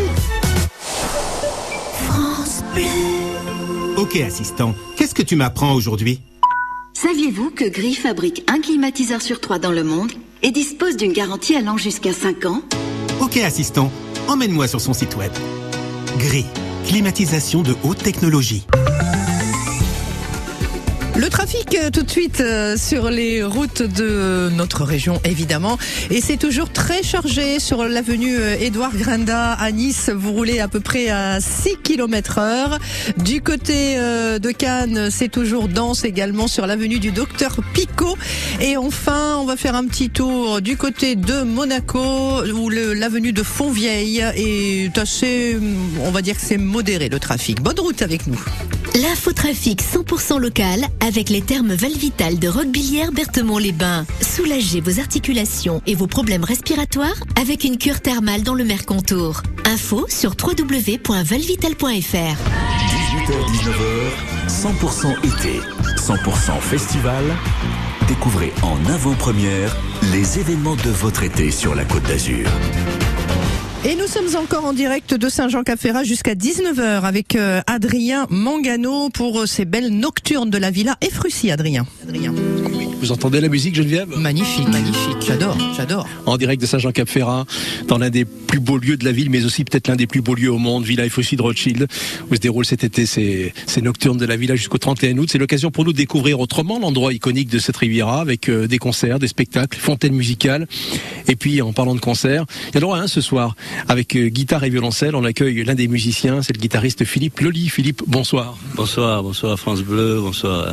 France 2.09 2.62
Bleu. 2.74 3.24
Ok, 4.05 4.16
assistant, 4.16 4.74
qu'est-ce 4.98 5.14
que 5.14 5.22
tu 5.22 5.34
m'apprends 5.34 5.72
aujourd'hui? 5.72 6.20
Saviez-vous 6.92 7.48
que 7.48 7.66
Gris 7.66 7.94
fabrique 7.94 8.44
un 8.52 8.61
climatiseur 8.61 9.22
sur 9.22 9.40
trois 9.40 9.59
dans 9.59 9.72
le 9.72 9.82
monde 9.82 10.12
et 10.42 10.50
dispose 10.50 10.98
d'une 10.98 11.14
garantie 11.14 11.57
allant 11.57 11.78
jusqu'à 11.78 12.12
5 12.12 12.44
ans? 12.44 12.61
Ok, 13.22 13.38
assistant, 13.38 13.90
emmène-moi 14.28 14.68
sur 14.68 14.82
son 14.82 14.92
site 14.92 15.16
web. 15.16 15.32
Gris, 16.18 16.44
climatisation 16.86 17.62
de 17.62 17.74
haute 17.82 18.02
technologie. 18.02 18.66
Le 21.16 21.28
trafic 21.28 21.76
euh, 21.76 21.90
tout 21.90 22.02
de 22.02 22.10
suite 22.10 22.40
euh, 22.40 22.76
sur 22.76 23.08
les 23.08 23.44
routes 23.44 23.82
de 23.82 24.50
notre 24.52 24.82
région 24.82 25.20
évidemment. 25.24 25.78
Et 26.10 26.20
c'est 26.20 26.36
toujours 26.36 26.70
très 26.70 27.04
chargé 27.04 27.60
sur 27.60 27.84
l'avenue 27.84 28.36
euh, 28.36 28.56
Édouard 28.58 28.96
Grinda 28.96 29.52
à 29.52 29.70
Nice. 29.70 30.10
Vous 30.12 30.32
roulez 30.32 30.58
à 30.58 30.66
peu 30.66 30.80
près 30.80 31.10
à 31.10 31.40
6 31.40 31.76
km 31.84 32.38
heure. 32.38 32.80
Du 33.18 33.42
côté 33.42 33.96
de 33.96 34.50
Cannes 34.50 35.08
c'est 35.10 35.28
toujours 35.28 35.68
dense 35.68 36.04
également 36.04 36.48
sur 36.48 36.66
l'avenue 36.66 36.98
du 36.98 37.12
docteur 37.12 37.58
Picot. 37.72 38.18
Et 38.60 38.76
enfin 38.76 39.36
on 39.38 39.44
va 39.44 39.56
faire 39.56 39.76
un 39.76 39.86
petit 39.86 40.10
tour 40.10 40.60
du 40.60 40.76
côté 40.76 41.14
de 41.14 41.42
Monaco 41.42 42.44
où 42.52 42.70
l'avenue 42.70 43.32
de 43.32 43.44
Fontvieille 43.44 44.24
est 44.34 44.98
assez 44.98 45.58
on 46.04 46.10
va 46.10 46.22
dire 46.22 46.34
que 46.34 46.42
c'est 46.42 46.58
modéré 46.58 47.08
le 47.08 47.20
trafic. 47.20 47.60
Bonne 47.62 47.78
route 47.78 48.02
avec 48.02 48.26
nous 48.26 48.44
L'infotrafic 49.03 49.82
100% 49.82 50.38
local 50.38 50.84
avec 51.05 51.28
les 51.28 51.42
termes 51.42 51.72
Valvital 51.72 52.38
de 52.38 52.47
Roquebillière 52.47 53.11
Berthemont-les-Bains. 53.11 54.07
Soulagez 54.20 54.80
vos 54.80 55.01
articulations 55.01 55.82
et 55.88 55.97
vos 55.97 56.07
problèmes 56.07 56.45
respiratoires 56.45 57.16
avec 57.40 57.64
une 57.64 57.76
cure 57.76 58.01
thermale 58.01 58.45
dans 58.45 58.55
le 58.55 58.62
Mercontour. 58.62 59.42
Info 59.64 60.07
sur 60.09 60.36
www.valvital.fr. 60.40 62.36
18h-19h, 63.26 64.12
100% 64.49 65.18
été, 65.26 65.61
100% 65.97 66.61
festival. 66.61 67.24
Découvrez 68.07 68.53
en 68.62 68.76
avant-première 68.92 69.76
les 70.12 70.38
événements 70.38 70.76
de 70.76 70.90
votre 70.90 71.24
été 71.24 71.51
sur 71.51 71.74
la 71.74 71.84
Côte 71.84 72.05
d'Azur. 72.05 72.49
Et 73.87 73.97
nous 73.97 74.07
sommes 74.07 74.35
encore 74.43 74.64
en 74.64 74.72
direct 74.72 75.12
de 75.12 75.28
Saint-Jean-Cap-Ferrat 75.28 76.05
jusqu'à 76.05 76.35
19h 76.35 77.03
avec 77.03 77.37
euh, 77.37 77.61
Adrien 77.66 78.26
Mangano 78.30 79.11
pour 79.11 79.43
euh, 79.43 79.47
ces 79.47 79.66
belles 79.66 79.91
nocturnes 79.91 80.49
de 80.49 80.57
la 80.57 80.70
villa 80.70 80.97
et 81.03 81.11
Frucy, 81.11 81.51
Adrien. 81.51 81.85
Adrien. 82.03 82.32
Vous 83.05 83.12
entendez 83.12 83.43
la 83.43 83.51
musique, 83.51 83.74
Geneviève? 83.74 84.09
Magnifique, 84.16 84.66
magnifique. 84.68 85.18
J'adore, 85.26 85.59
j'adore. 85.76 86.09
En 86.24 86.39
direct 86.39 86.62
de 86.62 86.66
Saint-Jean-Cap-Ferrat, 86.66 87.45
dans 87.87 87.99
l'un 87.99 88.09
des 88.09 88.24
plus 88.24 88.61
beaux 88.61 88.78
lieux 88.78 88.97
de 88.97 89.05
la 89.05 89.12
ville, 89.12 89.28
mais 89.28 89.45
aussi 89.45 89.62
peut-être 89.64 89.89
l'un 89.89 89.97
des 89.97 90.07
plus 90.07 90.22
beaux 90.22 90.35
lieux 90.35 90.51
au 90.51 90.57
monde, 90.57 90.85
Villa 90.85 91.05
Effoussi 91.05 91.37
de 91.37 91.43
Rothschild, 91.43 91.87
où 92.30 92.35
se 92.35 92.41
déroulent 92.41 92.64
cet 92.64 92.82
été 92.82 93.05
ces, 93.05 93.53
ces 93.66 93.82
nocturnes 93.82 94.16
de 94.16 94.24
la 94.24 94.37
villa 94.37 94.57
jusqu'au 94.57 94.78
31 94.78 95.18
août. 95.18 95.28
C'est 95.30 95.37
l'occasion 95.37 95.70
pour 95.70 95.85
nous 95.85 95.93
de 95.93 95.99
découvrir 95.99 96.41
autrement 96.41 96.78
l'endroit 96.78 97.12
iconique 97.12 97.51
de 97.51 97.59
cette 97.59 97.76
Riviera, 97.76 98.22
avec 98.22 98.49
euh, 98.49 98.66
des 98.66 98.78
concerts, 98.78 99.18
des 99.18 99.28
spectacles, 99.28 99.78
fontaines 99.78 100.14
musicales. 100.14 100.66
Et 101.28 101.37
puis, 101.37 101.61
en 101.61 101.74
parlant 101.74 101.95
de 101.95 102.01
concerts, 102.01 102.47
il 102.72 102.80
y 102.80 102.82
en 102.82 102.87
aura 102.87 103.01
un 103.01 103.07
ce 103.07 103.20
soir, 103.20 103.55
avec 103.89 104.16
euh, 104.16 104.29
guitare 104.29 104.64
et 104.64 104.70
violoncelle. 104.70 105.14
On 105.14 105.25
accueille 105.25 105.64
l'un 105.64 105.75
des 105.75 105.89
musiciens, 105.89 106.43
c'est 106.43 106.55
le 106.55 106.61
guitariste 106.61 107.05
Philippe 107.05 107.41
Loli. 107.41 107.68
Philippe, 107.68 108.03
bonsoir. 108.07 108.57
Bonsoir, 108.75 109.22
bonsoir 109.22 109.59
France 109.59 109.83
Bleu, 109.83 110.20
bonsoir 110.20 110.68
euh, 110.68 110.72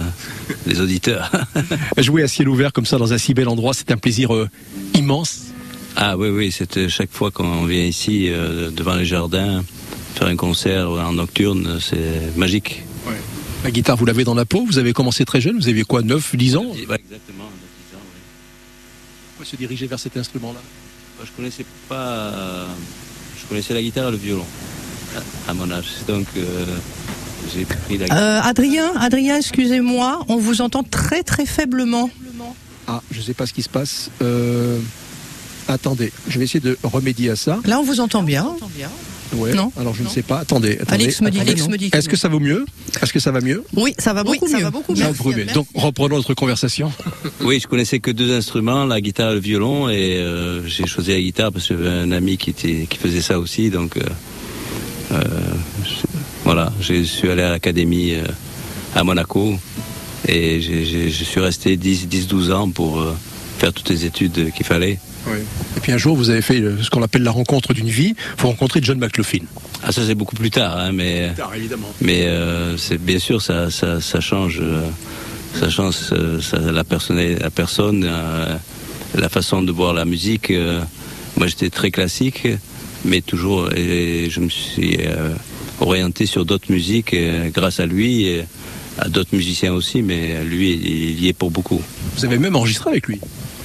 les 0.65 0.81
auditeurs. 0.81 1.31
Jouer 1.97 2.23
à 2.23 2.27
ciel 2.27 2.49
ouvert 2.49 2.73
comme 2.73 2.85
ça 2.85 2.97
dans 2.97 3.13
un 3.13 3.17
si 3.17 3.33
bel 3.33 3.47
endroit, 3.47 3.73
c'est 3.73 3.91
un 3.91 3.97
plaisir 3.97 4.33
euh, 4.33 4.49
immense. 4.95 5.47
Ah 5.95 6.17
oui, 6.17 6.29
oui, 6.29 6.51
c'est 6.51 6.89
chaque 6.89 7.11
fois 7.11 7.31
qu'on 7.31 7.65
vient 7.65 7.83
ici 7.83 8.29
euh, 8.29 8.71
devant 8.71 8.95
les 8.95 9.05
jardins, 9.05 9.63
faire 10.15 10.27
un 10.27 10.35
concert 10.35 10.89
en 10.89 11.13
nocturne, 11.13 11.79
c'est 11.79 12.35
magique. 12.37 12.83
La 13.63 13.69
guitare, 13.69 13.95
vous 13.95 14.05
l'avez 14.05 14.23
dans 14.23 14.33
la 14.33 14.45
peau. 14.45 14.65
Vous 14.65 14.79
avez 14.79 14.91
commencé 14.91 15.23
très 15.23 15.39
jeune. 15.39 15.57
Vous 15.57 15.67
aviez 15.67 15.83
quoi, 15.83 16.01
9, 16.01 16.35
10 16.35 16.55
ans? 16.55 16.71
Exactement. 16.73 17.49
Pourquoi 19.27 19.45
se 19.45 19.55
diriger 19.55 19.85
vers 19.85 19.99
cet 19.99 20.17
instrument-là? 20.17 20.59
Je 21.23 21.31
connaissais 21.35 21.65
pas, 21.87 22.65
je 23.41 23.45
connaissais 23.47 23.73
la 23.73 23.81
guitare 23.81 24.09
et 24.09 24.11
le 24.11 24.17
violon 24.17 24.45
à- 25.47 25.51
à 25.51 25.53
mon 25.53 25.69
âge, 25.71 25.85
donc 26.07 26.25
euh, 26.37 26.65
j'ai 27.53 27.65
pris 27.65 27.97
la 27.97 28.05
guitare. 28.05 28.17
Euh, 28.21 28.39
Adrien, 28.43 28.91
Adrien, 28.99 29.37
excusez-moi, 29.37 30.23
on 30.27 30.37
vous 30.37 30.61
entend 30.61 30.83
très 30.83 31.23
très 31.23 31.45
faiblement. 31.45 32.09
Ah, 32.87 33.01
je 33.11 33.21
sais 33.21 33.33
pas 33.33 33.45
ce 33.45 33.53
qui 33.53 33.61
se 33.63 33.69
passe. 33.69 34.09
Euh, 34.21 34.79
Attendez, 35.67 36.11
je 36.27 36.37
vais 36.39 36.45
essayer 36.45 36.59
de 36.59 36.75
remédier 36.83 37.29
à 37.29 37.35
ça. 37.35 37.59
Là, 37.65 37.79
on 37.79 37.83
vous 37.83 37.99
entend 38.01 38.23
bien. 38.23 38.43
Ouais. 39.33 39.53
Non. 39.53 39.71
Alors 39.79 39.93
je 39.93 40.03
ne 40.03 40.09
sais 40.09 40.21
pas. 40.23 40.39
Attendez. 40.39 40.77
attendez 40.81 41.03
Alex 41.05 41.21
me 41.21 41.29
dit 41.29 41.37
que 41.37 41.41
attendez. 41.43 41.51
Alex 41.61 41.67
me 41.69 41.77
dit 41.77 41.89
Est-ce 41.93 42.09
que 42.09 42.17
ça 42.17 42.27
vaut 42.27 42.39
mieux? 42.39 42.65
Est-ce 43.01 43.13
que 43.13 43.19
ça 43.19 43.31
va 43.31 43.39
mieux? 43.41 43.63
Oui, 43.75 43.93
ça 43.97 44.13
va 44.13 44.23
beaucoup 44.23 44.47
ça 44.47 44.57
mieux. 44.57 44.63
va 44.63 44.71
beaucoup 44.71 44.95
Ça 44.95 45.03
mieux. 45.03 45.11
va 45.11 45.17
beaucoup 45.17 45.31
mieux. 45.31 45.45
Donc 45.45 45.67
reprenons 45.73 46.17
notre 46.17 46.33
conversation. 46.33 46.91
Oui, 47.41 47.59
je 47.61 47.67
connaissais 47.67 47.99
que 47.99 48.11
deux 48.11 48.31
instruments, 48.35 48.85
la 48.85 49.01
guitare 49.01 49.31
et 49.31 49.35
le 49.35 49.39
violon, 49.39 49.89
et 49.89 50.17
euh, 50.17 50.65
j'ai 50.67 50.85
choisi 50.85 51.11
la 51.11 51.19
guitare 51.21 51.51
parce 51.51 51.67
que 51.67 51.75
j'avais 51.75 51.89
un 51.89 52.11
ami 52.11 52.37
qui 52.37 52.49
était 52.51 52.85
qui 52.89 52.97
faisait 52.97 53.21
ça 53.21 53.39
aussi, 53.39 53.69
donc 53.69 53.97
euh, 53.97 54.01
euh, 55.13 55.17
je- 55.83 56.07
voilà, 56.43 56.71
je 56.79 57.03
suis 57.03 57.29
allé 57.29 57.41
à 57.41 57.49
l'académie 57.49 58.13
euh, 58.15 58.23
à 58.95 59.03
Monaco 59.03 59.55
et 60.27 60.61
je 60.61 61.23
suis 61.23 61.39
resté 61.39 61.77
10-12 61.77 62.51
ans 62.53 62.69
pour 62.69 62.99
euh, 63.01 63.15
faire 63.57 63.73
toutes 63.73 63.89
les 63.89 64.05
études 64.05 64.51
qu'il 64.53 64.65
fallait. 64.65 64.99
Et 65.77 65.79
puis 65.81 65.91
un 65.91 65.97
jour, 65.97 66.15
vous 66.15 66.29
avez 66.29 66.41
fait 66.41 66.59
euh, 66.61 66.81
ce 66.81 66.89
qu'on 66.89 67.03
appelle 67.03 67.23
la 67.23 67.31
rencontre 67.31 67.73
d'une 67.73 67.89
vie. 67.89 68.15
Vous 68.37 68.47
rencontrez 68.47 68.79
John 68.81 68.97
McLaughlin. 68.99 69.45
Ah 69.83 69.91
ça 69.91 70.01
c'est 70.05 70.15
beaucoup 70.15 70.35
plus 70.35 70.49
tard, 70.51 70.77
hein, 70.77 70.91
mais 70.91 71.31
évidemment. 71.55 71.91
mais 72.01 72.23
euh, 72.25 72.77
c'est 72.77 72.97
bien 72.99 73.19
sûr 73.19 73.41
ça 73.41 73.69
ça, 73.71 73.99
ça 74.01 74.19
change 74.19 74.59
euh, 74.61 74.81
ça 75.59 75.69
change 75.69 75.95
euh, 76.11 76.39
ça- 76.41 76.59
la 76.59 76.83
personne 76.83 77.17
la 77.39 77.49
personne 77.49 78.03
euh, 78.07 78.55
la 79.15 79.29
façon 79.29 79.61
de 79.63 79.71
voir 79.71 79.93
la 79.93 80.05
musique. 80.05 80.51
euh. 80.51 80.81
moi 81.37 81.47
j'étais 81.47 81.69
très 81.69 81.91
classique, 81.91 82.47
mais 83.05 83.21
toujours 83.21 83.71
et 83.75 84.27
je 84.29 84.39
me 84.39 84.49
suis 84.49 84.97
euh, 85.01 85.33
orienté 85.79 86.25
sur 86.25 86.45
d'autres 86.45 86.71
musiques 86.71 87.15
grâce 87.53 87.79
à 87.79 87.85
lui 87.85 88.25
et 88.27 88.43
à 88.99 89.07
d'autres 89.09 89.35
musiciens 89.35 89.73
aussi, 89.73 90.01
mais 90.03 90.43
lui 90.43 90.73
il 90.73 91.19
y 91.23 91.27
est 91.27 91.33
pour 91.33 91.49
beaucoup. 91.51 91.81
Vous 92.17 92.25
avez 92.25 92.37
même 92.37 92.55
enregistré 92.55 92.89
avec 92.91 93.07
lui. 93.07 93.19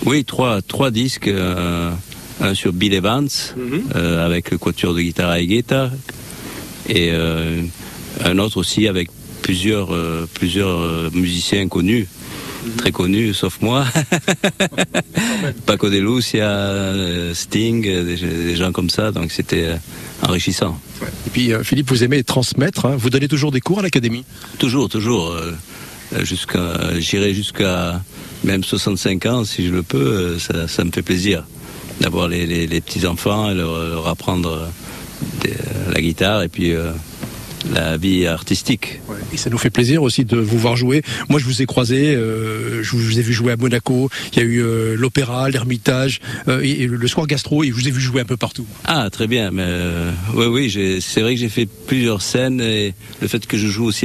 Oui, 0.05 0.25
trois, 0.25 0.63
trois 0.63 0.91
disques. 0.91 1.29
euh, 1.29 1.91
un 2.39 2.53
sur 2.55 2.75
Bill 2.75 2.93
Evans, 2.93 3.29
euh, 3.95 4.27
avec 4.27 4.51
le 4.51 4.59
quatuor 4.59 4.93
de 4.93 5.01
guitare 5.01 5.31
à 5.31 5.41
Egeta, 5.41 5.91
et 6.87 7.09
euh, 7.13 7.63
un 8.23 8.39
autre 8.39 8.59
aussi 8.59 8.87
avec 8.89 9.09
plusieurs, 9.41 9.95
euh, 9.95 10.29
plusieurs 10.35 11.11
musiciens 11.15 11.67
connus. 11.67 12.07
très 12.77 12.93
connus, 12.93 13.33
sauf 13.33 13.59
moi. 13.63 13.87
Paco 15.67 15.89
de 15.89 15.97
Lucia, 15.97 17.33
Sting, 17.33 17.83
des, 17.83 18.17
des 18.17 18.55
gens 18.57 18.71
comme 18.71 18.91
ça, 18.91 19.13
donc 19.13 19.33
c'était 19.33 19.71
enrichissant. 20.23 20.79
Et 21.27 21.31
puis 21.31 21.53
Philippe, 21.63 21.89
vous 21.89 22.05
aimez 22.05 22.23
transmettre. 22.23 22.85
hein. 22.85 22.97
Vous 22.99 23.09
donnez 23.09 23.29
toujours 23.29 23.51
des 23.51 23.61
cours 23.63 23.79
à 23.79 23.83
l'académie? 23.83 24.25
Toujours, 24.59 24.91
toujours. 24.91 25.35
jusqu'à, 26.23 26.99
j'irai 26.99 27.33
jusqu'à 27.33 28.03
même 28.45 28.65
65 28.65 29.27
ans 29.27 29.45
si 29.45 29.67
je 29.67 29.73
le 29.73 29.83
peux. 29.83 29.99
euh, 29.99 30.39
Ça, 30.39 30.69
ça 30.69 30.85
me 30.85 30.91
fait 30.91 31.03
plaisir 31.03 31.45
d'avoir 32.01 32.29
les, 32.29 32.47
les- 32.47 32.67
les 32.67 32.81
petits 32.81 33.07
enfants 33.07 33.51
et 33.51 33.55
leur, 33.55 33.79
leur 33.89 34.07
apprendre 34.09 34.51
euh, 34.51 34.67
des- 35.43 35.55
la 35.95 36.01
guitare 36.01 36.43
et 36.43 36.49
puis 36.49 36.73
euh, 36.73 36.93
la 37.73 37.97
vie 37.97 38.27
artistique. 38.27 39.01
Et 39.33 39.37
ça 39.39 39.51
nous 39.51 39.59
fait 39.59 39.71
plaisir 39.71 40.03
aussi 40.05 40.25
de 40.25 40.37
vous 40.37 40.57
voir 40.59 40.77
jouer. 40.77 41.03
Moi, 41.29 41.41
je 41.41 41.45
vous 41.47 41.63
ai 41.63 41.67
croisé, 41.67 42.15
euh, 42.15 42.81
je 42.83 42.91
vous 42.95 43.19
ai 43.19 43.23
vu 43.23 43.33
jouer 43.33 43.51
à 43.53 43.57
Monaco. 43.57 44.09
Il 44.33 44.39
y 44.39 44.43
a 44.43 44.45
eu 44.45 44.63
euh, 44.63 44.95
l'opéra, 44.97 45.49
l'Ermitage, 45.51 46.21
euh, 46.47 46.61
et, 46.63 46.83
et 46.83 46.87
le 46.87 47.09
soir 47.09 47.27
gastro. 47.27 47.65
Et 47.65 47.69
je 47.69 47.73
vous 47.73 47.89
ai 47.89 47.91
vu 47.91 48.01
jouer 48.01 48.21
un 48.21 48.25
peu 48.25 48.37
partout. 48.37 48.67
Ah, 48.85 49.09
très 49.11 49.27
bien. 49.27 49.51
Mais 49.51 49.65
euh, 49.67 50.13
oui, 50.35 50.47
oui, 50.47 51.01
c'est 51.01 51.23
vrai 51.23 51.35
que 51.35 51.41
j'ai 51.41 51.49
fait 51.49 51.67
plusieurs 51.67 52.23
scènes 52.23 52.61
et 52.61 52.95
le 53.21 53.27
fait 53.27 53.45
que 53.47 53.57
je 53.57 53.67
joue 53.67 53.87
aussi 53.87 54.05